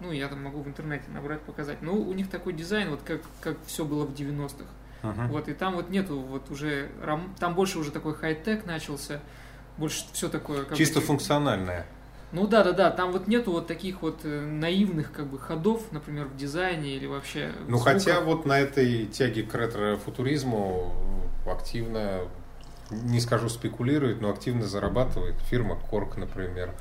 ну, 0.00 0.12
я 0.12 0.28
там 0.28 0.44
могу 0.44 0.60
в 0.60 0.68
интернете 0.68 1.04
набрать, 1.12 1.40
показать. 1.40 1.78
Ну, 1.80 1.94
у 1.94 2.12
них 2.12 2.28
такой 2.30 2.52
дизайн, 2.52 2.90
вот 2.90 3.00
как, 3.04 3.22
как 3.40 3.56
все 3.66 3.84
было 3.84 4.04
в 4.04 4.12
90-х. 4.14 4.64
мгм. 5.02 5.28
Вот, 5.28 5.48
и 5.48 5.54
там 5.54 5.74
вот 5.74 5.88
нету 5.90 6.20
вот 6.20 6.50
уже, 6.50 6.90
там 7.40 7.54
больше 7.54 7.78
уже 7.78 7.90
такой 7.90 8.14
хай-тек 8.14 8.66
начался, 8.66 9.20
больше 9.78 10.04
все 10.12 10.28
такое... 10.28 10.60
как 10.60 10.70
бы- 10.70 10.76
чисто 10.76 11.00
функциональное. 11.00 11.86
Ну 12.30 12.46
да, 12.46 12.62
да, 12.62 12.72
да, 12.72 12.90
там 12.90 13.12
вот 13.12 13.26
нету 13.26 13.52
вот 13.52 13.66
таких 13.66 14.02
вот 14.02 14.20
э, 14.24 14.40
наивных 14.40 15.12
как 15.12 15.28
бы 15.28 15.38
ходов, 15.38 15.90
например, 15.92 16.26
в 16.26 16.36
дизайне 16.36 16.94
или 16.94 17.06
вообще... 17.06 17.52
Ну, 17.68 17.78
хотя 17.78 18.16
звуках. 18.16 18.24
вот 18.24 18.44
на 18.44 18.58
этой 18.58 19.06
тяге 19.06 19.44
к 19.44 19.54
ретро-футуризму 19.54 20.92
активно, 21.46 22.28
не 22.90 23.20
скажу 23.20 23.48
спекулирует, 23.48 24.20
но 24.20 24.28
активно 24.28 24.66
зарабатывает 24.66 25.36
фирма 25.48 25.76
Корк, 25.76 26.18
например. 26.18 26.74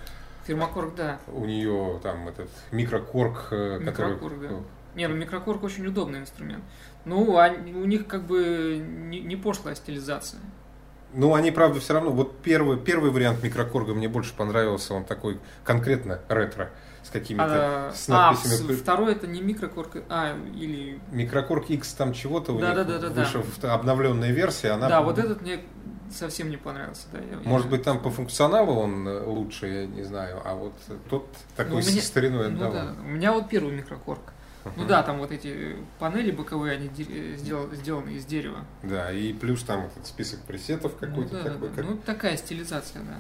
Фирмакорг, 0.48 0.96
да. 0.96 1.20
У 1.28 1.46
нее 1.46 2.00
там 2.02 2.28
этот 2.28 2.50
микрокорк, 2.72 3.48
э, 3.52 3.82
который... 3.84 4.16
Микрокорк, 4.16 4.40
да. 4.42 4.50
Не, 4.96 5.08
ну 5.08 5.16
микрокорг 5.16 5.64
очень 5.64 5.86
удобный 5.86 6.20
инструмент. 6.20 6.64
Ну, 7.06 7.38
а 7.38 7.50
у 7.50 7.86
них 7.86 8.08
как 8.08 8.26
бы 8.26 8.84
не, 8.84 9.20
не 9.20 9.36
пошлая 9.36 9.76
стилизация. 9.76 10.42
Ну, 11.14 11.34
они, 11.36 11.52
правда, 11.52 11.80
все 11.80 11.94
равно... 11.94 12.12
Вот 12.12 12.38
первый, 12.42 12.78
первый 12.78 13.12
вариант 13.12 13.42
микрокорга 13.44 13.94
мне 13.94 14.08
больше 14.10 14.34
понравился. 14.36 14.94
Он 14.94 15.04
такой 15.06 15.40
конкретно 15.64 16.20
ретро, 16.28 16.70
с 17.04 17.10
какими-то... 17.10 17.46
А, 17.90 17.92
с 17.96 18.10
а, 18.10 18.32
надписями. 18.32 18.74
с- 18.76 18.80
второй 18.82 19.14
это 19.14 19.26
не 19.28 19.42
микрокорг, 19.42 20.04
а, 20.10 20.36
или... 20.56 21.00
Микрокорг 21.12 21.70
X 21.70 21.94
там 21.94 22.14
чего-то 22.14 22.52
у 22.54 22.60
Да, 22.60 22.68
них 22.68 22.76
да, 22.76 22.84
да, 22.84 23.00
да, 23.00 23.10
да. 23.10 23.22
вышла 23.24 23.42
в- 23.42 23.64
обновленная 23.66 24.32
версия. 24.32 24.72
Она, 24.72 24.90
Да, 24.90 25.02
вот 25.02 25.18
этот 25.18 25.42
мне 25.42 25.62
совсем 26.12 26.50
не 26.50 26.58
понравился. 26.58 27.08
Да, 27.14 27.20
я- 27.20 27.40
Может 27.44 27.66
я- 27.68 27.72
быть, 27.72 27.84
там 27.84 28.00
по 28.00 28.10
функционалу 28.12 28.74
он 28.74 29.08
э, 29.08 29.24
лучше, 29.26 29.68
я 29.68 29.86
не 29.88 30.04
знаю. 30.04 30.42
А 30.46 30.56
вот 30.56 30.74
тот 31.10 31.28
такой 31.56 31.82
Ну, 31.84 31.90
меня- 31.90 32.02
стариной 32.02 32.50
Ну 32.50 32.56
отдавал. 32.68 32.74
да, 32.74 32.94
у 33.02 33.08
меня 33.08 33.32
вот 33.34 33.48
первый 33.50 33.74
микрокорг. 33.74 34.22
Ну 34.76 34.86
да, 34.86 35.02
там 35.04 35.20
вот 35.20 35.32
эти 35.32 35.78
панели 36.00 36.32
боковые, 36.32 36.74
они 36.74 36.90
де- 36.90 37.36
сделал- 37.38 37.74
сделаны 37.74 38.10
из 38.12 38.26
дерева. 38.26 38.66
Да, 38.84 39.12
и 39.12 39.32
плюс 39.34 39.64
там 39.64 39.86
этот 39.86 40.06
список 40.08 40.42
пресетов 40.42 40.94
Ну 41.00 41.08
какой-то 41.08 41.32
да, 41.38 41.44
да, 41.44 41.50
такой. 41.52 41.70
да. 41.70 41.76
как- 41.76 41.86
Ну 41.86 41.98
такая 41.98 42.38
стилизация, 42.38 43.02
да. 43.04 43.20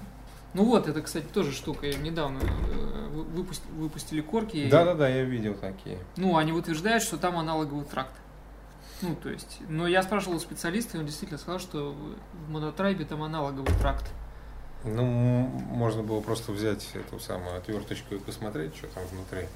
Ну 0.53 0.65
вот, 0.65 0.87
это, 0.87 1.01
кстати, 1.01 1.25
тоже 1.25 1.51
штука. 1.53 1.87
Недавно 1.87 2.39
э, 2.39 3.07
вы- 3.13 3.23
выпуст- 3.43 3.69
выпустили 3.77 4.21
корки. 4.21 4.67
Да, 4.69 4.83
да, 4.85 4.95
да, 4.95 5.07
я 5.07 5.23
видел 5.23 5.53
такие. 5.53 5.99
Ну, 6.17 6.35
они 6.37 6.51
утверждают, 6.51 7.03
что 7.03 7.17
там 7.17 7.37
аналоговый 7.37 7.85
тракт. 7.85 8.13
Ну, 9.01 9.15
то 9.15 9.29
есть, 9.29 9.59
но 9.69 9.87
я 9.87 10.01
спрашивал 10.03 10.37
у 10.37 10.39
специалиста, 10.39 10.97
и 10.97 10.99
он 10.99 11.05
действительно 11.05 11.37
сказал, 11.37 11.59
что 11.59 11.95
в 12.47 12.49
монотрайбе 12.49 13.05
там 13.05 13.21
аналоговый 13.23 13.71
тракт. 13.79 14.05
Ну, 14.83 15.41
можно 15.69 16.01
было 16.01 16.19
просто 16.21 16.51
взять 16.51 16.87
эту 16.93 17.19
самую 17.19 17.57
отверточку 17.57 18.15
и 18.15 18.19
посмотреть, 18.19 18.75
что 18.75 18.87
там 18.87 19.03
внутри. 19.11 19.47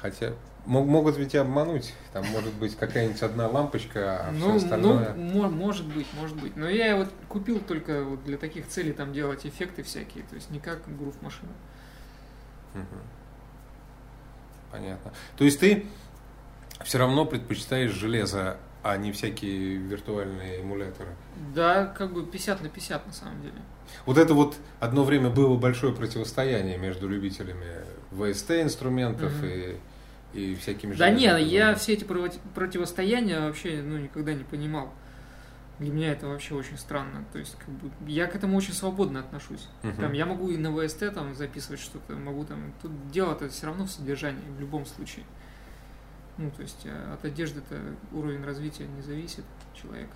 Хотя 0.00 0.32
могут 0.66 1.16
ведь 1.16 1.34
и 1.34 1.38
обмануть. 1.38 1.92
Там 2.12 2.24
может 2.26 2.52
быть 2.54 2.76
какая-нибудь 2.76 3.22
одна 3.22 3.48
лампочка, 3.48 4.26
а 4.28 4.30
ну, 4.32 4.38
все 4.38 4.48
ну, 4.48 4.56
остальное. 4.56 5.14
мо- 5.14 5.48
может 5.48 5.86
быть, 5.86 6.06
может 6.14 6.36
быть. 6.36 6.56
Но 6.56 6.68
я 6.68 6.96
вот 6.96 7.08
купил 7.28 7.60
только 7.60 8.04
вот 8.04 8.24
для 8.24 8.36
таких 8.38 8.68
целей 8.68 8.92
там 8.92 9.12
делать 9.12 9.44
эффекты 9.46 9.82
всякие, 9.82 10.24
то 10.24 10.34
есть 10.34 10.50
не 10.50 10.60
как 10.60 10.80
грув 10.96 11.20
машина. 11.22 11.52
Мгм. 12.74 12.86
Понятно. 14.70 15.12
То 15.36 15.44
есть 15.44 15.60
ты 15.60 15.86
все 16.84 16.98
равно 16.98 17.24
предпочитаешь 17.26 17.90
железо, 17.92 18.56
а 18.82 18.96
не 18.96 19.12
всякие 19.12 19.76
виртуальные 19.76 20.62
эмуляторы. 20.62 21.10
Да, 21.54 21.86
как 21.86 22.12
бы 22.12 22.24
50 22.24 22.62
на 22.62 22.68
50 22.68 23.06
на 23.06 23.12
самом 23.12 23.42
деле. 23.42 23.54
Вот 24.06 24.16
это 24.18 24.32
вот 24.34 24.56
одно 24.80 25.04
время 25.04 25.28
было 25.28 25.56
большое 25.56 25.94
противостояние 25.94 26.78
между 26.78 27.08
любителями 27.08 27.66
VST 28.10 28.62
инструментов 28.62 29.32
Мгм. 29.36 29.46
и, 29.46 29.76
и 30.32 30.54
всякими 30.54 30.94
Да 30.94 31.10
не, 31.10 31.24
я 31.42 31.74
все 31.74 31.92
эти 31.94 32.04
проти- 32.04 32.38
противостояния 32.54 33.40
вообще 33.40 33.82
ну, 33.82 33.98
никогда 33.98 34.34
не 34.34 34.44
понимал. 34.44 34.92
Для 35.78 35.90
меня 35.92 36.12
это 36.12 36.28
вообще 36.28 36.54
очень 36.54 36.78
странно. 36.78 37.24
То 37.32 37.38
есть, 37.38 37.56
как 37.56 37.68
бы, 37.70 37.90
я 38.06 38.26
к 38.26 38.36
этому 38.36 38.56
очень 38.56 38.72
свободно 38.74 39.20
отношусь. 39.20 39.68
Мгм. 39.82 39.96
Там, 39.96 40.12
я 40.12 40.26
могу 40.26 40.50
и 40.50 40.56
на 40.56 40.68
VST 40.68 41.10
там 41.10 41.34
записывать 41.34 41.80
что-то, 41.80 42.14
могу 42.14 42.44
там. 42.44 42.72
Тут 42.82 43.10
дело-то 43.10 43.48
все 43.48 43.66
равно 43.66 43.86
в 43.86 43.90
содержании, 43.90 44.42
в 44.56 44.60
любом 44.60 44.86
случае. 44.86 45.24
Ну, 46.38 46.50
то 46.50 46.62
есть 46.62 46.82
э, 46.84 47.12
от 47.14 47.24
одежды-то 47.24 47.78
уровень 48.12 48.44
развития 48.44 48.86
не 48.86 49.02
зависит 49.02 49.44
человека. 49.74 50.14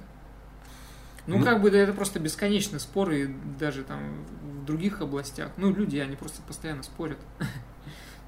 Ну, 1.26 1.38
Ну- 1.38 1.44
как 1.44 1.60
бы 1.60 1.70
да, 1.70 1.78
это 1.78 1.92
просто 1.92 2.20
бесконечный 2.20 2.78
спор, 2.78 3.10
и 3.10 3.26
даже 3.58 3.82
там 3.82 4.24
в 4.42 4.64
других 4.64 5.00
областях. 5.00 5.50
Ну, 5.56 5.72
люди, 5.74 5.98
они 5.98 6.14
просто 6.16 6.40
постоянно 6.42 6.82
спорят. 6.84 7.18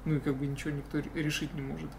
Ну 0.05 0.15
и 0.15 0.19
как 0.19 0.35
бы 0.35 0.47
ничего 0.47 0.71
никто 0.71 0.99
ре- 0.99 1.23
решить 1.23 1.53
не 1.53 1.61
может. 1.61 1.89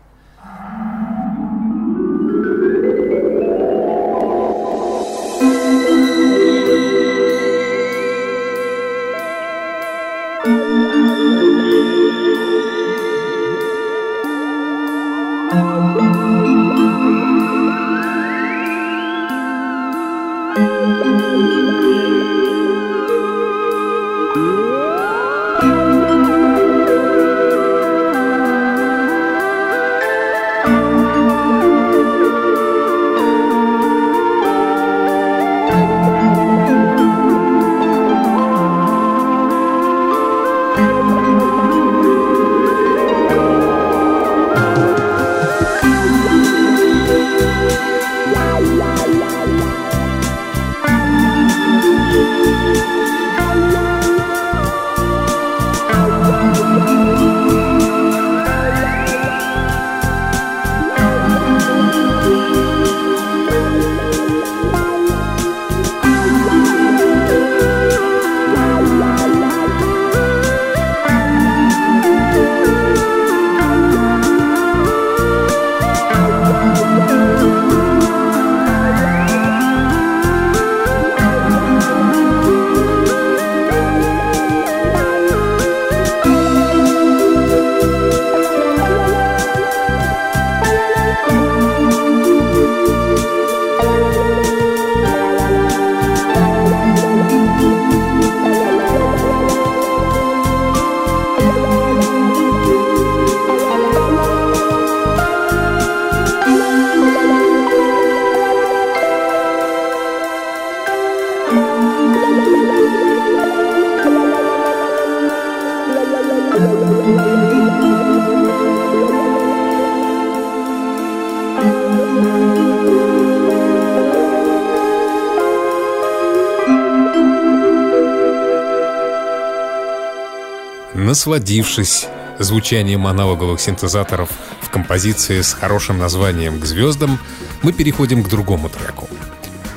Насладившись 131.10 132.06
звучанием 132.38 133.08
аналоговых 133.08 133.60
синтезаторов 133.60 134.30
в 134.60 134.70
композиции 134.70 135.40
с 135.40 135.52
хорошим 135.52 135.98
названием 135.98 136.60
«К 136.60 136.64
звездам», 136.64 137.18
мы 137.62 137.72
переходим 137.72 138.22
к 138.22 138.28
другому 138.28 138.68
треку. 138.68 139.08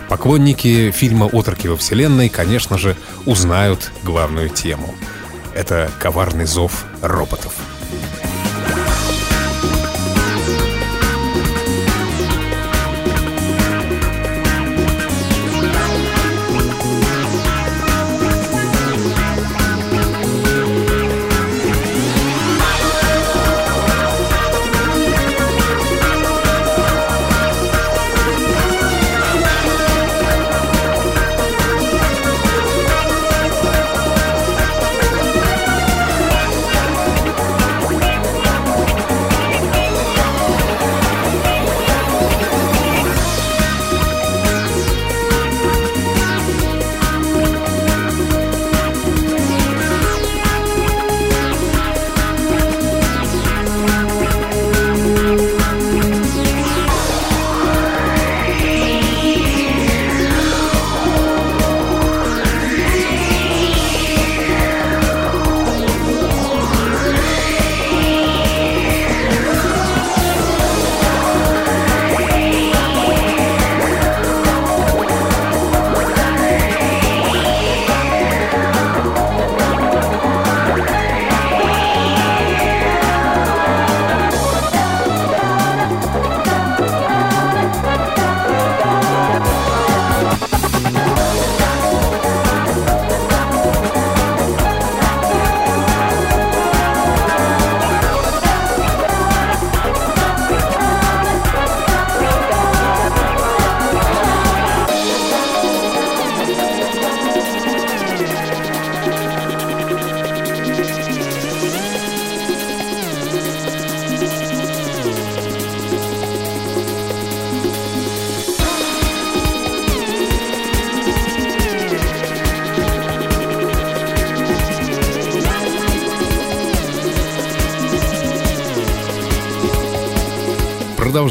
Поклонники 0.09 0.91
фильма 0.91 1.25
«Отроки 1.25 1.65
во 1.67 1.75
Вселенной», 1.75 2.29
конечно 2.29 2.77
же, 2.77 2.95
узнают 3.25 3.91
главную 4.03 4.49
тему. 4.49 4.93
Это 5.55 5.89
коварный 5.99 6.45
зов 6.45 6.85
роботов. 7.01 7.53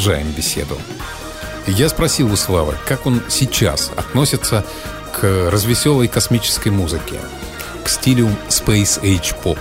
Продолжаем 0.03 0.33
беседу. 0.33 0.77
Я 1.69 1.89
спросил 1.89 2.33
у 2.33 2.35
Славы, 2.35 2.75
как 2.89 3.07
он 3.07 3.23
сейчас 3.29 3.89
относится 3.97 4.67
к 5.13 5.49
развеселой 5.49 6.09
космической 6.09 6.71
музыке, 6.71 7.21
к 7.85 7.89
стилю 7.89 8.27
Space 8.49 9.01
Age 9.01 9.33
Pop. 9.45 9.61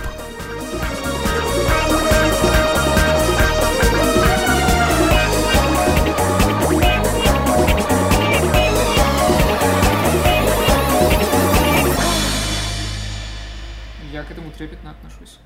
Я 14.12 14.24
к 14.24 14.30
этому 14.32 14.50
трепетно 14.50 14.90
отношусь. 14.90 15.38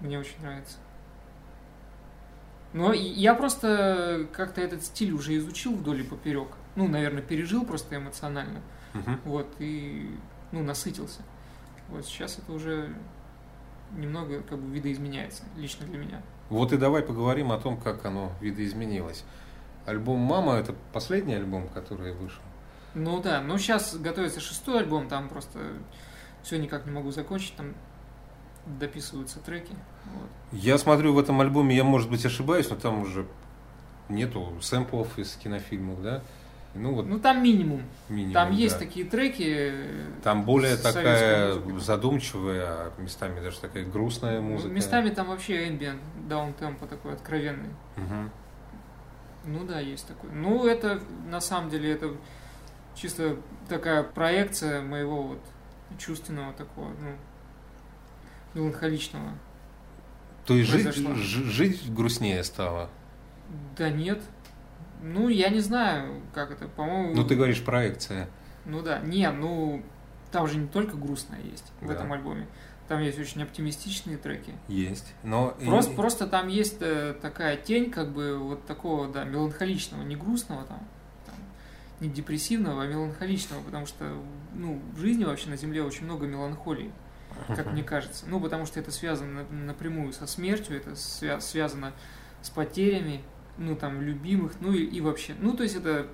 Мне 0.00 0.18
очень 0.18 0.40
нравится. 0.42 0.78
Но 2.72 2.92
я 2.92 3.34
просто 3.34 4.26
как-то 4.32 4.60
этот 4.60 4.84
стиль 4.84 5.12
уже 5.12 5.36
изучил 5.36 5.74
вдоль 5.74 6.00
и 6.00 6.04
поперек. 6.04 6.48
Ну, 6.76 6.86
наверное, 6.86 7.22
пережил 7.22 7.64
просто 7.64 7.96
эмоционально. 7.96 8.60
Мгм. 8.94 9.20
Вот, 9.24 9.46
и, 9.58 10.14
ну, 10.52 10.62
насытился. 10.62 11.22
Вот 11.88 12.04
сейчас 12.04 12.38
это 12.38 12.52
уже 12.52 12.94
немного 13.96 14.42
как 14.42 14.58
бы 14.58 14.74
видоизменяется, 14.74 15.44
лично 15.56 15.86
для 15.86 15.98
меня. 15.98 16.22
Вот 16.50 16.72
и 16.72 16.76
давай 16.76 17.02
поговорим 17.02 17.52
о 17.52 17.58
том, 17.58 17.78
как 17.78 18.04
оно 18.04 18.32
видоизменилось. 18.40 19.24
Альбом 19.86 20.18
«Мама»— 20.18 20.54
это 20.56 20.74
последний 20.92 21.34
альбом, 21.34 21.68
который 21.68 22.12
вышел. 22.12 22.42
Ну 22.94 23.20
да, 23.22 23.40
ну 23.40 23.56
сейчас 23.58 23.96
готовится 23.96 24.40
шестой 24.40 24.80
альбом, 24.80 25.08
там 25.08 25.28
просто 25.28 25.58
все 26.42 26.58
никак 26.58 26.84
не 26.84 26.92
могу 26.92 27.10
закончить, 27.10 27.54
там 27.56 27.74
дописываются 28.78 29.40
треки. 29.40 29.72
Вот. 30.14 30.28
Я 30.52 30.78
смотрю 30.78 31.12
в 31.14 31.18
этом 31.18 31.40
альбоме, 31.40 31.76
я, 31.76 31.84
может 31.84 32.10
быть, 32.10 32.24
ошибаюсь, 32.24 32.68
но 32.70 32.76
там 32.76 33.02
уже 33.02 33.26
нету 34.08 34.52
сэмплов 34.60 35.18
из 35.18 35.34
кинофильмов, 35.36 36.02
да? 36.02 36.22
Ну 36.74 36.94
вот 36.94 37.06
Ну 37.06 37.18
там 37.18 37.42
минимум. 37.42 37.82
минимум. 38.08 38.34
Там 38.34 38.52
есть 38.52 38.74
да. 38.78 38.84
такие 38.84 39.06
треки. 39.06 39.42
э, 39.72 40.06
Там 40.22 40.44
более 40.44 40.76
такая 40.76 41.54
музыкой. 41.54 41.80
задумчивая, 41.80 42.62
а 42.66 42.92
местами 42.98 43.40
даже 43.40 43.58
такая 43.58 43.84
грустная 43.84 44.40
Ну, 44.40 44.48
музыка. 44.50 44.72
Местами 44.74 45.10
там 45.10 45.28
вообще 45.28 45.66
ambient, 45.68 45.98
даунтемпо 46.28 46.86
такой 46.86 47.14
откровенный. 47.14 47.70
Мгм. 47.96 48.30
Ну 49.46 49.64
да, 49.64 49.80
есть 49.80 50.06
такой. 50.06 50.30
Ну 50.30 50.66
это 50.66 51.00
на 51.30 51.40
самом 51.40 51.70
деле 51.70 51.90
это 51.90 52.10
чисто 52.94 53.36
такая 53.68 54.02
проекция 54.02 54.82
моего 54.82 55.22
вот 55.22 55.40
чувственного 55.98 56.52
такого, 56.52 56.88
ну, 56.88 57.12
меланхоличного. 58.54 59.32
То 60.46 60.54
есть 60.54 60.70
жить, 60.70 60.84
произошло. 60.84 61.14
жить 61.14 61.92
грустнее 61.94 62.42
стало. 62.44 62.88
Да 63.76 63.90
нет. 63.90 64.20
Ну, 65.02 65.28
я 65.28 65.48
не 65.50 65.60
знаю, 65.60 66.22
как 66.34 66.50
это, 66.50 66.66
по-моему... 66.68 67.14
Ну, 67.14 67.24
ты 67.24 67.36
говоришь 67.36 67.62
проекция. 67.62 68.28
Ну 68.64 68.82
да, 68.82 68.98
не, 69.00 69.30
ну, 69.30 69.82
там 70.32 70.46
же 70.48 70.58
не 70.58 70.66
только 70.66 70.96
грустное 70.96 71.40
есть 71.40 71.72
в 71.80 71.86
Да. 71.86 71.94
этом 71.94 72.12
альбоме. 72.12 72.46
Там 72.88 73.00
есть 73.02 73.18
очень 73.18 73.42
оптимистичные 73.42 74.16
треки. 74.16 74.54
Есть. 74.66 75.12
Но 75.22 75.54
и- 75.60 75.66
Просто, 75.66 75.92
просто 75.94 76.26
там 76.26 76.48
есть 76.48 76.78
э, 76.80 77.14
такая 77.20 77.56
тень, 77.58 77.90
как 77.90 78.12
бы 78.12 78.38
вот 78.38 78.64
такого, 78.66 79.08
да, 79.08 79.24
меланхоличного, 79.24 80.02
не 80.02 80.16
грустного 80.16 80.64
там, 80.64 80.80
там, 81.26 81.34
не 82.00 82.08
депрессивного, 82.08 82.82
а 82.82 82.86
меланхоличного, 82.86 83.62
потому 83.62 83.84
что, 83.86 84.10
ну, 84.54 84.80
в 84.94 85.00
жизни 85.00 85.24
вообще 85.24 85.50
на 85.50 85.56
Земле 85.56 85.82
очень 85.82 86.04
много 86.06 86.26
меланхолии, 86.26 86.90
как 87.46 87.72
мне 87.72 87.82
кажется. 87.82 88.24
Ну, 88.28 88.40
потому 88.40 88.66
что 88.66 88.80
это 88.80 88.90
связано 88.90 89.44
на- 89.44 89.66
напрямую 89.66 90.12
со 90.12 90.26
смертью, 90.26 90.76
это 90.76 90.90
свя- 90.90 91.40
связано 91.40 91.92
с 92.42 92.50
потерями, 92.50 93.22
ну, 93.56 93.74
там, 93.76 94.00
любимых, 94.02 94.52
ну, 94.60 94.72
и, 94.72 94.84
и 94.84 95.00
вообще. 95.00 95.34
Ну, 95.40 95.52
то 95.56 95.62
есть 95.62 95.76
это, 95.76 96.06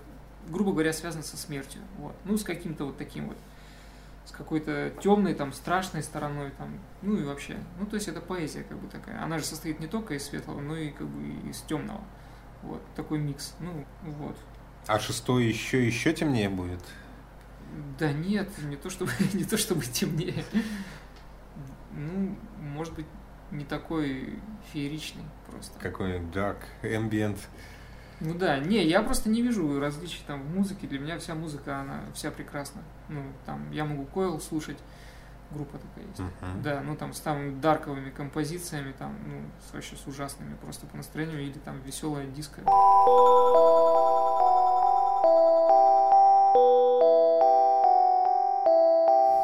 грубо 0.49 0.73
говоря, 0.73 0.93
связано 0.93 1.23
со 1.23 1.37
смертью, 1.37 1.81
вот. 1.99 2.15
Ну, 2.25 2.37
с 2.37 2.45
каким-то 2.45 2.87
вот 2.87 2.97
таким 2.97 3.29
вот, 3.29 3.37
с 4.25 4.31
какой-то 4.31 4.91
темной, 5.03 5.35
там, 5.35 5.53
страшной 5.53 6.03
стороной, 6.03 6.51
там, 6.57 6.79
ну, 7.03 7.17
и 7.17 7.23
вообще. 7.25 7.57
Ну, 7.79 7.87
то 7.87 7.97
есть 7.97 8.09
это 8.09 8.21
поэзия, 8.21 8.63
как 8.63 8.79
бы, 8.79 8.89
такая. 8.89 9.23
Она 9.23 9.39
же 9.39 9.45
состоит 9.45 9.81
не 9.81 9.87
только 9.87 10.15
из 10.15 10.25
светлого, 10.25 10.61
но 10.61 10.77
и, 10.77 10.91
как 10.91 11.07
бы, 11.07 11.51
из 11.51 11.61
темного. 11.63 12.01
Вот, 12.63 12.81
такой 12.97 13.19
микс. 13.19 13.55
Ну, 13.61 13.85
вот. 14.03 14.37
А 14.87 14.99
шестой 14.99 15.45
еще 15.45 15.85
еще 15.87 16.15
темнее 16.15 16.49
будет. 16.49 16.81
Да 17.99 18.13
нет, 18.13 18.49
не 18.63 18.77
то 18.77 18.89
чтобы, 18.89 19.11
не 19.35 19.45
то 19.45 19.59
чтобы 19.59 19.83
темнее. 19.85 20.45
Ну, 21.97 22.37
может 22.59 22.95
быть, 22.95 23.07
не 23.51 23.65
такой 23.65 24.39
фееричный 24.73 25.25
просто. 25.49 25.79
Какой-нибудь 25.79 26.35
dark, 26.35 26.59
ambient. 26.83 27.39
Ну 28.21 28.35
да, 28.35 28.59
не, 28.59 28.85
я 28.85 29.03
просто 29.03 29.29
не 29.29 29.43
вижу 29.43 29.81
различий 29.81 30.23
там 30.27 30.43
в 30.43 30.55
музыке. 30.55 30.87
Для 30.87 30.99
меня 30.99 31.19
вся 31.19 31.35
музыка, 31.35 31.81
она 31.81 32.01
вся 32.15 32.31
прекрасна. 32.31 32.83
Ну, 33.09 33.23
там, 33.45 33.71
я 33.71 33.85
могу 33.85 34.05
койл 34.05 34.41
слушать, 34.41 34.79
Группа 35.51 35.79
такая 35.79 36.07
есть. 36.07 36.19
Мгм. 36.19 36.63
Да, 36.63 36.81
ну 36.81 36.97
там 36.97 37.13
с 37.13 37.21
там 37.21 37.61
дарковыми 37.61 38.11
композициями, 38.11 38.93
там, 38.99 39.17
ну, 39.27 39.43
вообще 39.73 39.95
с 39.95 40.07
ужасными 40.07 40.55
просто 40.57 40.87
по 40.87 40.97
настроению, 40.97 41.43
или 41.43 41.59
там 41.59 41.81
веселая 41.83 42.27
диско. 42.27 42.63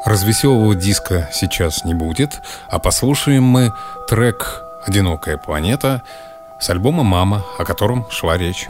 Развеселого 0.05 0.75
диска 0.75 1.29
сейчас 1.31 1.83
не 1.85 1.93
будет, 1.93 2.41
а 2.69 2.79
послушаем 2.79 3.43
мы 3.43 3.71
трек 4.09 4.63
«Одинокая 4.85 5.37
планета» 5.37 6.01
с 6.59 6.69
альбома 6.69 7.03
«Мама», 7.03 7.45
о 7.59 7.65
котором 7.65 8.09
шла 8.09 8.37
речь. 8.37 8.67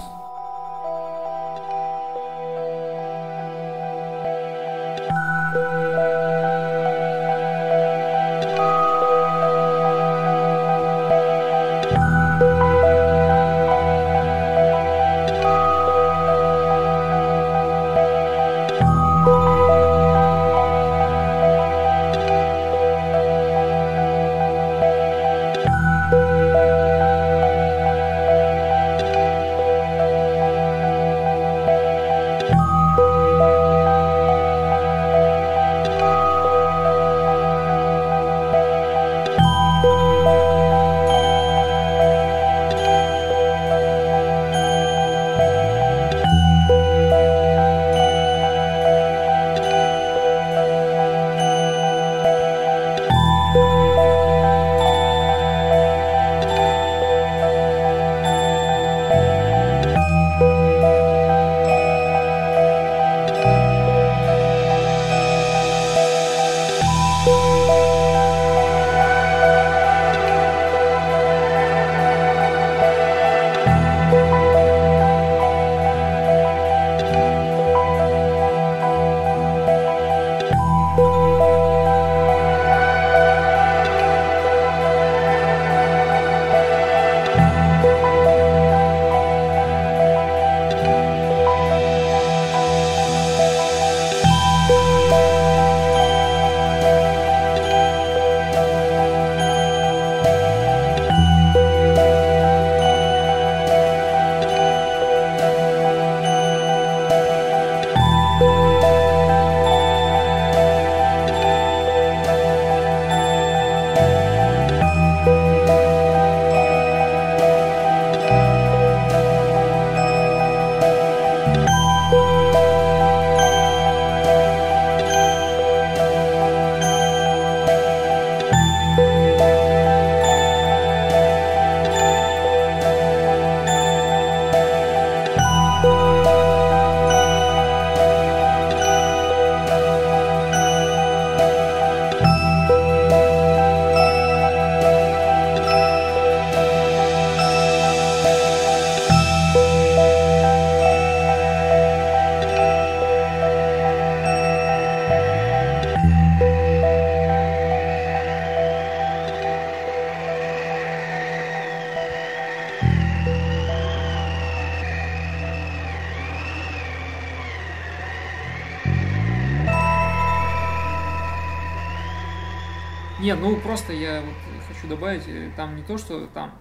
Добавить, 175.02 175.56
там 175.56 175.76
не 175.76 175.84
то, 175.84 175.98
что 175.98 176.28
там 176.28 176.54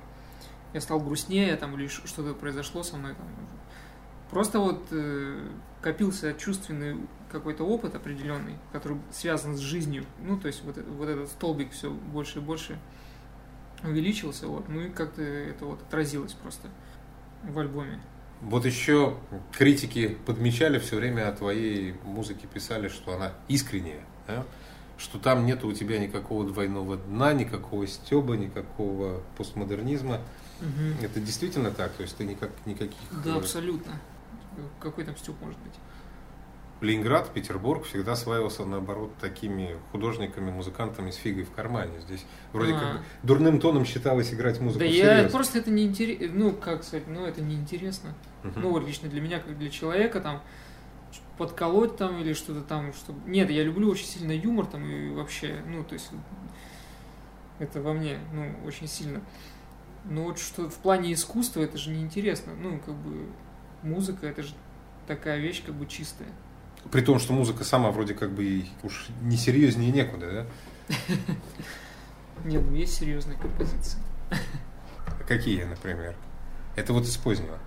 я 0.72 0.80
стал 0.80 1.00
грустнее, 1.00 1.56
там 1.56 1.78
или 1.78 1.88
что-то 1.88 2.34
произошло 2.34 2.82
со 2.82 2.96
мной, 2.96 3.14
там, 3.14 3.26
просто 4.30 4.60
вот 4.60 4.86
э, 4.92 5.46
копился 5.82 6.32
чувственный 6.34 6.96
какой-то 7.30 7.64
опыт 7.64 7.94
определенный, 7.94 8.54
который 8.72 8.98
связан 9.12 9.56
с 9.56 9.60
жизнью, 9.60 10.04
ну 10.22 10.38
то 10.38 10.46
есть 10.46 10.64
вот, 10.64 10.76
вот 10.76 11.08
этот 11.08 11.28
столбик 11.28 11.72
все 11.72 11.90
больше 11.90 12.38
и 12.38 12.42
больше 12.42 12.78
увеличился, 13.82 14.46
вот, 14.46 14.68
ну 14.68 14.80
и 14.80 14.90
как-то 14.90 15.22
это 15.22 15.66
вот 15.66 15.82
отразилось 15.82 16.32
просто 16.32 16.68
в 17.42 17.58
альбоме. 17.58 18.00
Вот 18.40 18.64
еще 18.64 19.18
критики 19.52 20.16
подмечали 20.24 20.78
все 20.78 20.96
время 20.96 21.28
о 21.28 21.32
твоей 21.32 21.94
музыке, 22.04 22.46
писали, 22.46 22.88
что 22.88 23.14
она 23.14 23.32
искренняя, 23.48 24.00
да? 24.26 24.46
Что 25.00 25.18
там 25.18 25.46
нет 25.46 25.64
у 25.64 25.72
тебя 25.72 25.98
никакого 25.98 26.44
двойного 26.44 26.96
дна, 26.96 27.32
никакого 27.32 27.86
стеба, 27.86 28.36
никакого 28.36 29.22
постмодернизма. 29.36 30.20
Это 31.02 31.20
действительно 31.20 31.70
так? 31.70 31.92
То 31.92 32.02
есть 32.02 32.16
ты 32.16 32.24
никак, 32.24 32.50
никаких... 32.66 32.98
Да, 33.24 33.30
э, 33.30 33.38
абсолютно. 33.38 33.92
Какой 34.78 35.04
там 35.04 35.16
стёб 35.16 35.36
может 35.40 35.58
быть? 35.60 35.72
Ленинград, 36.82 37.30
Петербург 37.32 37.84
всегда 37.84 38.14
славился, 38.14 38.64
наоборот, 38.64 39.12
такими 39.20 39.76
художниками, 39.92 40.50
музыкантами 40.50 41.10
с 41.10 41.16
фигой 41.16 41.44
в 41.44 41.50
кармане. 41.50 42.00
Здесь 42.00 42.24
вроде 42.52 42.74
А. 42.74 42.78
как 42.78 43.00
дурным 43.22 43.58
тоном 43.60 43.84
считалось 43.84 44.32
играть 44.32 44.60
музыку 44.60 44.80
Да 44.80 44.84
я 44.86 45.28
просто 45.28 45.58
это 45.58 45.70
не 45.70 45.84
интересно, 45.84 46.28
ну 46.32 46.52
как 46.52 46.84
сказать, 46.84 47.06
ну 47.08 47.24
это 47.24 47.40
не 47.42 47.54
интересно. 47.54 48.14
Мгм. 48.42 48.60
Ну 48.60 48.70
вот 48.70 48.86
лично 48.86 49.08
для 49.08 49.20
меня, 49.20 49.40
как 49.40 49.58
для 49.58 49.70
человека, 49.70 50.20
там 50.20 50.42
подколоть 51.40 51.96
там 51.96 52.20
или 52.20 52.34
что-то 52.34 52.60
там, 52.60 52.92
чтобы... 52.92 53.18
Нет, 53.26 53.48
я 53.50 53.64
люблю 53.64 53.88
очень 53.88 54.04
сильно 54.04 54.32
юмор 54.32 54.66
там 54.66 54.84
и 54.84 55.08
вообще, 55.14 55.62
ну 55.66 55.82
то 55.82 55.94
есть 55.94 56.10
это 57.58 57.80
во 57.80 57.94
мне, 57.94 58.18
ну 58.34 58.54
очень 58.66 58.86
сильно. 58.86 59.22
Но 60.04 60.24
вот 60.24 60.38
что 60.38 60.68
в 60.68 60.74
плане 60.74 61.14
искусства 61.14 61.62
это 61.62 61.78
же 61.78 61.92
неинтересно. 61.92 62.52
Ну 62.54 62.78
как 62.84 62.94
бы 62.94 63.26
музыка 63.82 64.26
это 64.26 64.42
же 64.42 64.52
такая 65.06 65.38
вещь 65.38 65.62
как 65.64 65.74
бы 65.76 65.86
чистая. 65.86 66.28
При 66.92 67.00
том, 67.00 67.18
что 67.18 67.32
музыка 67.32 67.64
сама 67.64 67.90
вроде 67.90 68.12
как 68.12 68.32
бы 68.32 68.66
уж 68.82 69.08
не 69.22 69.38
серьезнее 69.38 69.92
некуда, 69.92 70.46
да? 70.88 70.94
Нет, 72.44 72.62
ну 72.62 72.76
есть 72.76 72.98
серьезные 72.98 73.38
композиции. 73.38 73.98
Какие, 75.26 75.64
например? 75.64 76.14
Это 76.76 76.92
вот 76.92 77.04
из 77.04 77.16
позднего. 77.16 77.58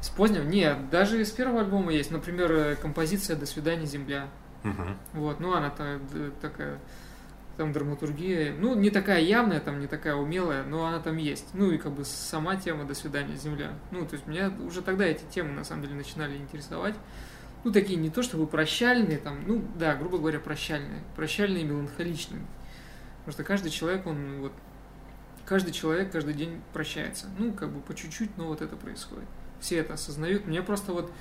С 0.00 0.08
позднего? 0.08 0.42
Нет, 0.44 0.88
даже 0.90 1.20
из 1.20 1.30
первого 1.30 1.60
альбома 1.60 1.92
есть. 1.92 2.10
Например, 2.10 2.50
э, 2.52 2.76
композиция 2.76 3.36
«До 3.36 3.46
свидания, 3.46 3.86
земля». 3.86 4.28
Мгм. 4.62 4.96
Вот, 5.14 5.40
ну 5.40 5.54
она 5.54 5.70
та- 5.70 5.98
д- 6.12 6.30
такая, 6.40 6.78
там 7.56 7.72
драматургия, 7.72 8.54
ну 8.58 8.74
не 8.74 8.90
такая 8.90 9.20
явная, 9.20 9.60
там 9.60 9.80
не 9.80 9.86
такая 9.86 10.14
умелая, 10.14 10.64
но 10.64 10.86
она 10.86 11.00
там 11.00 11.16
есть. 11.16 11.48
Ну 11.54 11.70
и 11.70 11.78
как 11.78 11.92
бы 11.92 12.04
сама 12.04 12.56
тема 12.56 12.84
«До 12.84 12.94
свидания, 12.94 13.36
земля». 13.36 13.72
Ну, 13.90 14.04
то 14.06 14.14
есть 14.14 14.26
меня 14.26 14.50
уже 14.66 14.82
тогда 14.82 15.04
эти 15.06 15.24
темы 15.30 15.52
на 15.52 15.64
самом 15.64 15.82
деле 15.82 15.94
начинали 15.94 16.36
интересовать. 16.36 16.94
ну, 17.62 17.72
такие 17.72 17.98
не 17.98 18.08
то 18.08 18.22
чтобы 18.22 18.46
прощальные, 18.46 19.18
там, 19.18 19.40
ну, 19.46 19.62
да, 19.78 19.94
грубо 19.94 20.16
говоря, 20.16 20.40
прощальные, 20.40 21.02
прощальные 21.14 21.62
и 21.62 21.66
меланхоличные. 21.66 22.40
Потому 23.18 23.32
что 23.34 23.44
каждый 23.44 23.70
человек, 23.70 24.06
он 24.06 24.40
вот, 24.40 24.52
каждый 25.44 25.72
человек 25.72 26.10
каждый 26.10 26.32
день 26.32 26.62
прощается. 26.72 27.26
Ну, 27.38 27.52
как 27.52 27.68
бы 27.70 27.80
по 27.82 27.94
чуть-чуть, 27.94 28.34
но 28.38 28.46
вот 28.46 28.62
это 28.62 28.76
происходит. 28.76 29.28
Все 29.60 29.78
это 29.78 29.94
осознают. 29.94 30.46
Мне 30.46 30.62
просто 30.62 30.92
вот, 30.92 31.12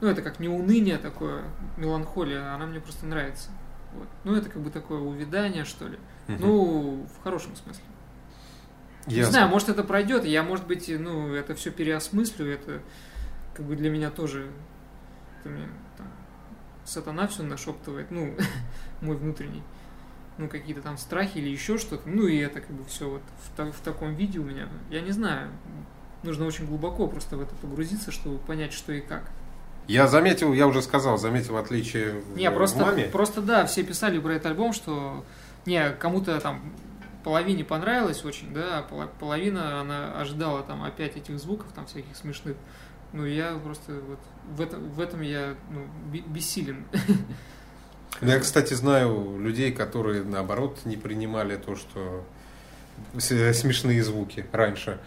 ну, 0.00 0.08
это 0.08 0.22
как 0.22 0.40
не 0.40 0.48
уныние 0.48 0.98
такое, 0.98 1.44
меланхолия, 1.76 2.54
она 2.54 2.66
мне 2.66 2.80
просто 2.80 3.06
нравится. 3.06 3.50
Вот. 3.94 4.08
Ну, 4.24 4.34
это 4.34 4.48
как 4.48 4.62
бы 4.62 4.70
такое 4.70 5.00
увядание, 5.00 5.64
что 5.64 5.88
ли. 5.88 5.98
Ну, 6.26 7.06
в 7.18 7.22
хорошем 7.22 7.56
смысле. 7.56 7.84
Не 9.06 9.22
знаю, 9.22 9.48
может 9.48 9.68
это 9.68 9.84
пройдет, 9.84 10.24
я, 10.24 10.42
может 10.42 10.66
быть, 10.66 10.88
ну, 10.88 11.32
это 11.32 11.54
все 11.54 11.70
переосмыслю, 11.70 12.46
это 12.46 12.82
как 13.54 13.64
бы 13.64 13.74
для 13.74 13.90
меня 13.90 14.10
тоже 14.10 14.50
это 15.40 15.48
мне, 15.48 15.66
там, 15.96 16.06
сатана 16.84 17.26
все 17.26 17.42
нашептывает, 17.42 18.10
ну, 18.10 18.36
мой 19.00 19.16
внутренний, 19.16 19.62
ну, 20.36 20.48
какие-то 20.48 20.82
там 20.82 20.98
страхи 20.98 21.38
или 21.38 21.48
еще 21.48 21.78
что-то, 21.78 22.08
ну, 22.08 22.26
и 22.26 22.36
это 22.36 22.60
как 22.60 22.70
бы 22.70 22.84
все 22.84 23.08
вот 23.08 23.22
в, 23.56 23.72
в 23.72 23.80
таком 23.80 24.14
виде 24.14 24.38
у 24.38 24.44
меня, 24.44 24.68
я 24.90 25.00
не 25.00 25.12
знаю, 25.12 25.50
нужно 26.22 26.46
очень 26.46 26.66
глубоко 26.66 27.06
просто 27.06 27.36
в 27.36 27.40
это 27.40 27.54
погрузиться, 27.56 28.10
чтобы 28.10 28.38
понять, 28.38 28.72
что 28.72 28.92
и 28.92 29.00
как. 29.00 29.30
Я 29.86 30.06
заметил, 30.06 30.52
я 30.52 30.66
уже 30.66 30.82
сказал, 30.82 31.16
заметил 31.16 31.56
отличие 31.56 32.22
не, 32.34 32.50
в 32.50 32.54
просто, 32.54 32.84
маме. 32.84 33.04
Просто 33.04 33.40
да, 33.40 33.64
все 33.64 33.82
писали 33.82 34.18
про 34.18 34.34
этот 34.34 34.46
альбом, 34.46 34.74
что 34.74 35.24
не, 35.64 35.90
кому-то 35.92 36.38
там 36.40 36.74
половине 37.24 37.64
понравилось 37.64 38.24
очень, 38.24 38.52
да, 38.52 38.86
а 38.90 39.08
половина 39.18 39.80
она 39.80 40.20
ожидала 40.20 40.62
там 40.62 40.84
опять 40.84 41.16
этих 41.16 41.38
звуков, 41.38 41.68
там 41.74 41.86
всяких 41.86 42.14
смешных. 42.16 42.56
Ну, 43.12 43.24
я 43.24 43.54
просто 43.54 43.92
вот 43.92 44.18
в 44.50 44.60
этом, 44.60 44.90
в 44.90 45.00
этом 45.00 45.22
я 45.22 45.54
ну, 45.70 45.86
бессилен. 46.26 46.84
Ну, 48.20 48.28
я, 48.28 48.40
кстати, 48.40 48.74
знаю 48.74 49.38
людей, 49.38 49.72
которые, 49.72 50.24
наоборот, 50.24 50.80
не 50.84 50.96
принимали 50.96 51.56
то, 51.56 51.76
что 51.76 52.24
смешные 53.18 54.02
звуки 54.02 54.46
раньше. 54.52 54.98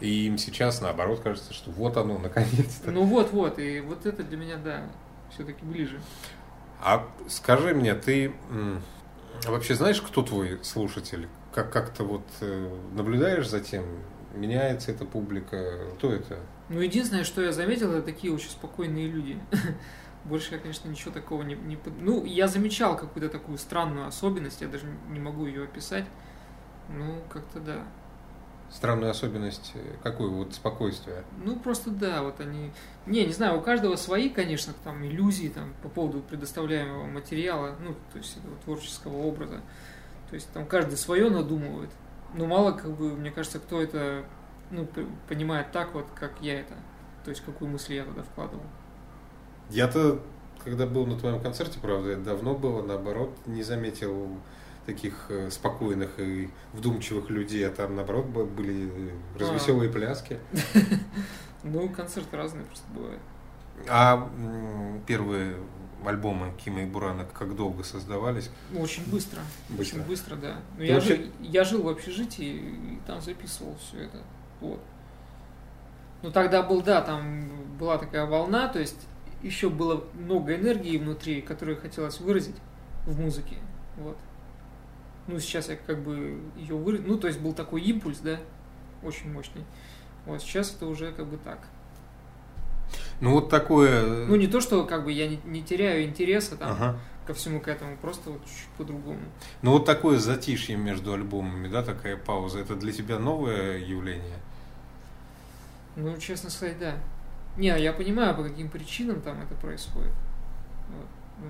И 0.00 0.26
им 0.26 0.38
сейчас, 0.38 0.80
наоборот, 0.80 1.20
кажется, 1.20 1.52
что 1.52 1.70
вот 1.70 1.96
оно, 1.96 2.18
наконец-то. 2.18 2.90
Ну 2.90 3.04
вот-вот, 3.04 3.58
и 3.58 3.80
вот 3.80 4.06
это 4.06 4.22
для 4.22 4.36
меня, 4.36 4.56
да, 4.56 4.82
все-таки 5.30 5.64
ближе. 5.64 6.00
А 6.80 7.08
скажи 7.28 7.74
мне, 7.74 7.94
ты 7.94 8.32
вообще 9.46 9.74
знаешь, 9.74 10.00
кто 10.00 10.22
твой 10.22 10.58
слушатель? 10.62 11.28
Как 11.54 11.70
как-то 11.70 12.04
вот 12.04 12.26
э, 12.40 12.78
наблюдаешь 12.94 13.48
за 13.48 13.60
тем, 13.60 13.84
меняется 14.34 14.90
эта 14.90 15.04
публика, 15.04 15.86
кто 15.96 16.12
это? 16.12 16.38
Ну, 16.70 16.80
единственное, 16.80 17.24
что 17.24 17.42
я 17.42 17.52
заметил, 17.52 17.92
это 17.92 18.02
такие 18.02 18.32
очень 18.32 18.48
спокойные 18.48 19.06
люди. 19.06 19.38
Больше 20.24 20.54
я, 20.54 20.58
конечно, 20.58 20.88
ничего 20.88 21.10
такого 21.10 21.42
не... 21.42 21.54
не... 21.54 21.78
Ну, 22.00 22.24
я 22.24 22.48
замечал 22.48 22.96
какую-то 22.96 23.28
такую 23.28 23.58
странную 23.58 24.06
особенность, 24.06 24.60
я 24.60 24.68
даже 24.68 24.86
не 25.10 25.20
могу 25.20 25.46
ее 25.46 25.64
описать. 25.64 26.06
Ну, 26.88 27.22
как-то 27.28 27.60
да. 27.60 27.82
Странную 28.70 29.10
особенность 29.10 29.72
э, 29.74 29.96
какую? 30.02 30.32
Вот 30.32 30.54
спокойствие? 30.54 31.24
Ну, 31.44 31.58
просто 31.58 31.90
да, 31.90 32.22
вот 32.22 32.40
они... 32.40 32.72
Не, 33.06 33.26
не 33.26 33.32
знаю, 33.32 33.58
у 33.58 33.60
каждого 33.60 33.96
свои, 33.96 34.30
конечно, 34.30 34.72
там 34.82 35.04
иллюзии 35.04 35.48
там, 35.48 35.74
по 35.82 35.88
поводу 35.90 36.20
предоставляемого 36.20 37.04
материала, 37.04 37.76
ну, 37.80 37.94
то 38.12 38.18
есть 38.18 38.38
этого 38.38 38.56
творческого 38.64 39.18
образа. 39.18 39.60
То 40.30 40.34
есть 40.34 40.50
там 40.52 40.64
каждый 40.64 40.96
свое 40.96 41.28
надумывает. 41.28 41.90
Но 42.34 42.46
мало, 42.46 42.72
как 42.72 42.92
бы, 42.92 43.14
мне 43.14 43.30
кажется, 43.30 43.58
кто 43.58 43.82
это 43.82 44.24
ну, 44.70 44.88
понимает 45.28 45.70
так 45.70 45.92
вот, 45.92 46.06
как 46.14 46.32
я 46.40 46.60
это. 46.60 46.74
То 47.24 47.30
есть 47.30 47.42
какую 47.44 47.70
мысль 47.70 47.94
я 47.94 48.04
туда 48.04 48.22
вкладывал. 48.22 48.64
Я-то, 49.68 50.20
когда 50.64 50.86
был 50.86 51.06
на 51.06 51.18
твоем 51.18 51.40
концерте, 51.40 51.78
правда, 51.78 52.16
давно 52.16 52.54
было, 52.54 52.82
наоборот, 52.82 53.36
не 53.46 53.62
заметил 53.62 54.38
таких 54.86 55.26
э, 55.28 55.50
спокойных 55.50 56.18
и 56.18 56.50
вдумчивых 56.72 57.30
людей, 57.30 57.66
а 57.66 57.70
там, 57.70 57.96
наоборот, 57.96 58.26
были 58.26 59.12
развеселые 59.38 59.90
а. 59.90 59.92
пляски. 59.92 60.38
Ну, 61.64 61.88
концерты 61.90 62.36
разные 62.36 62.64
просто 62.64 62.84
бывают. 62.92 63.22
А 63.88 64.28
первые 65.06 65.54
альбомы 66.04 66.52
Кима 66.58 66.82
и 66.82 66.86
Бурана 66.86 67.24
как 67.24 67.54
долго 67.54 67.84
создавались? 67.84 68.50
Очень 68.76 69.04
быстро. 69.08 69.40
быстро. 69.68 69.98
Очень 69.98 70.08
быстро, 70.08 70.36
да. 70.36 70.56
Но 70.76 70.82
я, 70.82 70.94
вообще... 70.94 71.16
жил, 71.16 71.26
я 71.40 71.64
жил 71.64 71.82
в 71.82 71.88
общежитии 71.88 72.56
и 72.56 72.98
там 73.06 73.20
записывал 73.20 73.76
все 73.76 74.04
это. 74.04 74.18
Вот. 74.60 74.80
Ну 76.22 76.30
тогда 76.30 76.62
был, 76.62 76.82
да, 76.82 77.00
там 77.00 77.48
была 77.78 77.98
такая 77.98 78.26
волна, 78.26 78.68
то 78.68 78.78
есть 78.78 79.06
еще 79.42 79.68
было 79.70 80.04
много 80.14 80.54
энергии 80.54 80.96
внутри, 80.98 81.42
которую 81.42 81.80
хотелось 81.80 82.20
выразить 82.20 82.56
в 83.06 83.20
музыке. 83.20 83.56
Вот. 83.96 84.16
Ну, 85.26 85.38
сейчас 85.38 85.68
я 85.68 85.76
как 85.76 86.02
бы 86.02 86.40
ее 86.56 86.74
выразил. 86.74 87.06
Ну, 87.06 87.18
то 87.18 87.28
есть 87.28 87.40
был 87.40 87.52
такой 87.52 87.82
импульс, 87.82 88.18
да, 88.18 88.40
очень 89.02 89.32
мощный. 89.32 89.64
Вот 90.26 90.40
сейчас 90.42 90.74
это 90.74 90.86
уже 90.86 91.12
как 91.12 91.26
бы 91.26 91.36
так. 91.36 91.58
Ну, 93.20 93.32
вот 93.32 93.48
такое... 93.48 94.26
Ну, 94.26 94.36
не 94.36 94.48
то, 94.48 94.60
что 94.60 94.84
как 94.84 95.04
бы 95.04 95.12
я 95.12 95.28
не, 95.28 95.38
не 95.44 95.62
теряю 95.62 96.04
интереса 96.04 96.56
там 96.56 96.72
ага. 96.72 96.98
ко 97.26 97.34
всему 97.34 97.60
к 97.60 97.68
этому, 97.68 97.96
просто 97.96 98.30
вот 98.30 98.44
чуть-чуть 98.44 98.68
по-другому. 98.76 99.20
Ну, 99.62 99.72
вот 99.72 99.84
такое 99.84 100.18
затишье 100.18 100.76
между 100.76 101.12
альбомами, 101.12 101.68
да, 101.68 101.82
такая 101.82 102.16
пауза, 102.16 102.58
это 102.58 102.74
для 102.74 102.92
тебя 102.92 103.18
новое 103.18 103.78
явление? 103.78 104.38
Ну, 105.94 106.16
честно 106.18 106.50
сказать, 106.50 106.78
да. 106.78 106.96
Не, 107.56 107.68
я 107.80 107.92
понимаю, 107.92 108.34
по 108.34 108.42
каким 108.42 108.68
причинам 108.68 109.20
там 109.20 109.40
это 109.40 109.54
происходит. 109.54 110.12
Вот. 110.88 111.48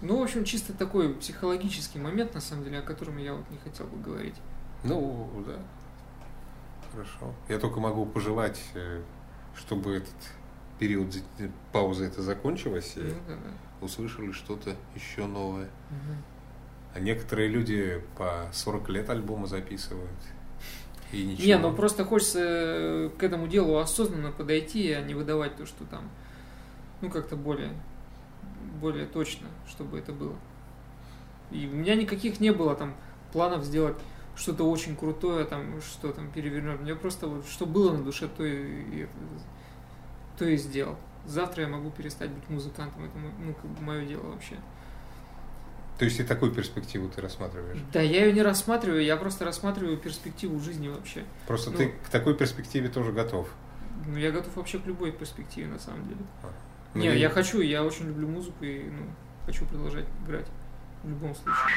Ну, 0.00 0.18
в 0.18 0.22
общем, 0.22 0.44
чисто 0.44 0.72
такой 0.72 1.14
психологический 1.14 1.98
момент, 1.98 2.34
на 2.34 2.40
самом 2.40 2.64
деле, 2.64 2.78
о 2.78 2.82
котором 2.82 3.18
я 3.18 3.34
вот 3.34 3.50
не 3.50 3.58
хотел 3.58 3.86
бы 3.86 4.00
говорить. 4.00 4.36
Ну, 4.84 5.28
да. 5.46 5.58
Хорошо. 6.92 7.34
Я 7.48 7.58
только 7.58 7.80
могу 7.80 8.06
пожелать, 8.06 8.62
э, 8.74 9.02
чтобы 9.56 9.96
этот 9.96 10.14
период 10.78 11.14
паузы 11.72 12.04
это 12.04 12.22
закончилась, 12.22 12.92
и 12.96 13.00
ну, 13.00 13.14
да, 13.26 13.34
да. 13.34 13.84
услышали 13.84 14.30
что-то 14.30 14.76
еще 14.94 15.26
новое. 15.26 15.64
Угу. 15.90 16.14
А 16.94 17.00
некоторые 17.00 17.48
люди 17.48 18.02
по 18.16 18.48
40 18.52 18.88
лет 18.90 19.10
альбома 19.10 19.46
записывают. 19.46 20.10
И 21.12 21.24
ничего. 21.24 21.46
Не, 21.46 21.58
ну 21.58 21.74
просто 21.74 22.04
хочется 22.04 22.40
э, 22.40 23.10
к 23.18 23.22
этому 23.22 23.48
делу 23.48 23.78
осознанно 23.78 24.30
подойти, 24.30 24.92
а 24.92 25.02
не 25.02 25.14
выдавать 25.14 25.56
то, 25.56 25.66
что 25.66 25.84
там, 25.84 26.08
ну, 27.00 27.10
как-то 27.10 27.36
более 27.36 27.72
более 28.80 29.06
точно, 29.06 29.48
чтобы 29.68 29.98
это 29.98 30.12
было. 30.12 30.34
И 31.50 31.66
у 31.66 31.76
меня 31.76 31.94
никаких 31.94 32.40
не 32.40 32.52
было 32.52 32.74
там 32.74 32.94
планов 33.32 33.64
сделать 33.64 33.96
что-то 34.36 34.64
очень 34.64 34.96
крутое, 34.96 35.44
там, 35.44 35.80
что 35.80 36.12
там 36.12 36.30
перевернуть. 36.30 36.80
Мне 36.80 36.94
просто 36.94 37.26
вот, 37.26 37.46
что 37.46 37.66
было 37.66 37.92
на 37.92 38.04
душе, 38.04 38.28
то 38.28 38.44
и, 38.44 39.02
и, 39.02 39.08
то 40.38 40.44
и 40.44 40.56
сделал. 40.56 40.96
Завтра 41.26 41.64
я 41.64 41.68
могу 41.68 41.90
перестать 41.90 42.30
быть 42.30 42.48
музыкантом, 42.48 43.04
это 43.04 43.18
ну, 43.18 43.52
как 43.52 43.66
бы 43.66 43.82
мое 43.82 44.06
дело 44.06 44.28
вообще. 44.28 44.56
То 45.98 46.04
есть 46.04 46.20
и 46.20 46.22
такую 46.22 46.52
перспективу 46.52 47.08
ты 47.08 47.20
рассматриваешь? 47.20 47.78
Да, 47.92 48.00
я 48.00 48.24
ее 48.24 48.32
не 48.32 48.42
рассматриваю, 48.42 49.02
я 49.02 49.16
просто 49.16 49.44
рассматриваю 49.44 49.96
перспективу 49.96 50.60
жизни 50.60 50.86
вообще. 50.86 51.24
Просто 51.48 51.72
ну, 51.72 51.78
ты 51.78 51.88
к 51.88 52.08
такой 52.08 52.36
перспективе 52.36 52.88
тоже 52.88 53.10
готов? 53.10 53.48
Ну, 54.06 54.16
я 54.16 54.30
готов 54.30 54.54
вообще 54.56 54.78
к 54.78 54.86
любой 54.86 55.10
перспективе, 55.10 55.66
на 55.66 55.80
самом 55.80 56.06
деле. 56.06 56.20
А. 56.44 56.52
Не, 56.94 57.16
я 57.16 57.30
хочу, 57.30 57.60
я 57.60 57.84
очень 57.84 58.06
люблю 58.06 58.28
музыку 58.28 58.64
и 58.64 58.84
ну, 58.90 59.06
хочу 59.46 59.66
продолжать 59.66 60.06
играть 60.26 60.46
в 61.02 61.08
любом 61.08 61.34
случае. 61.34 61.68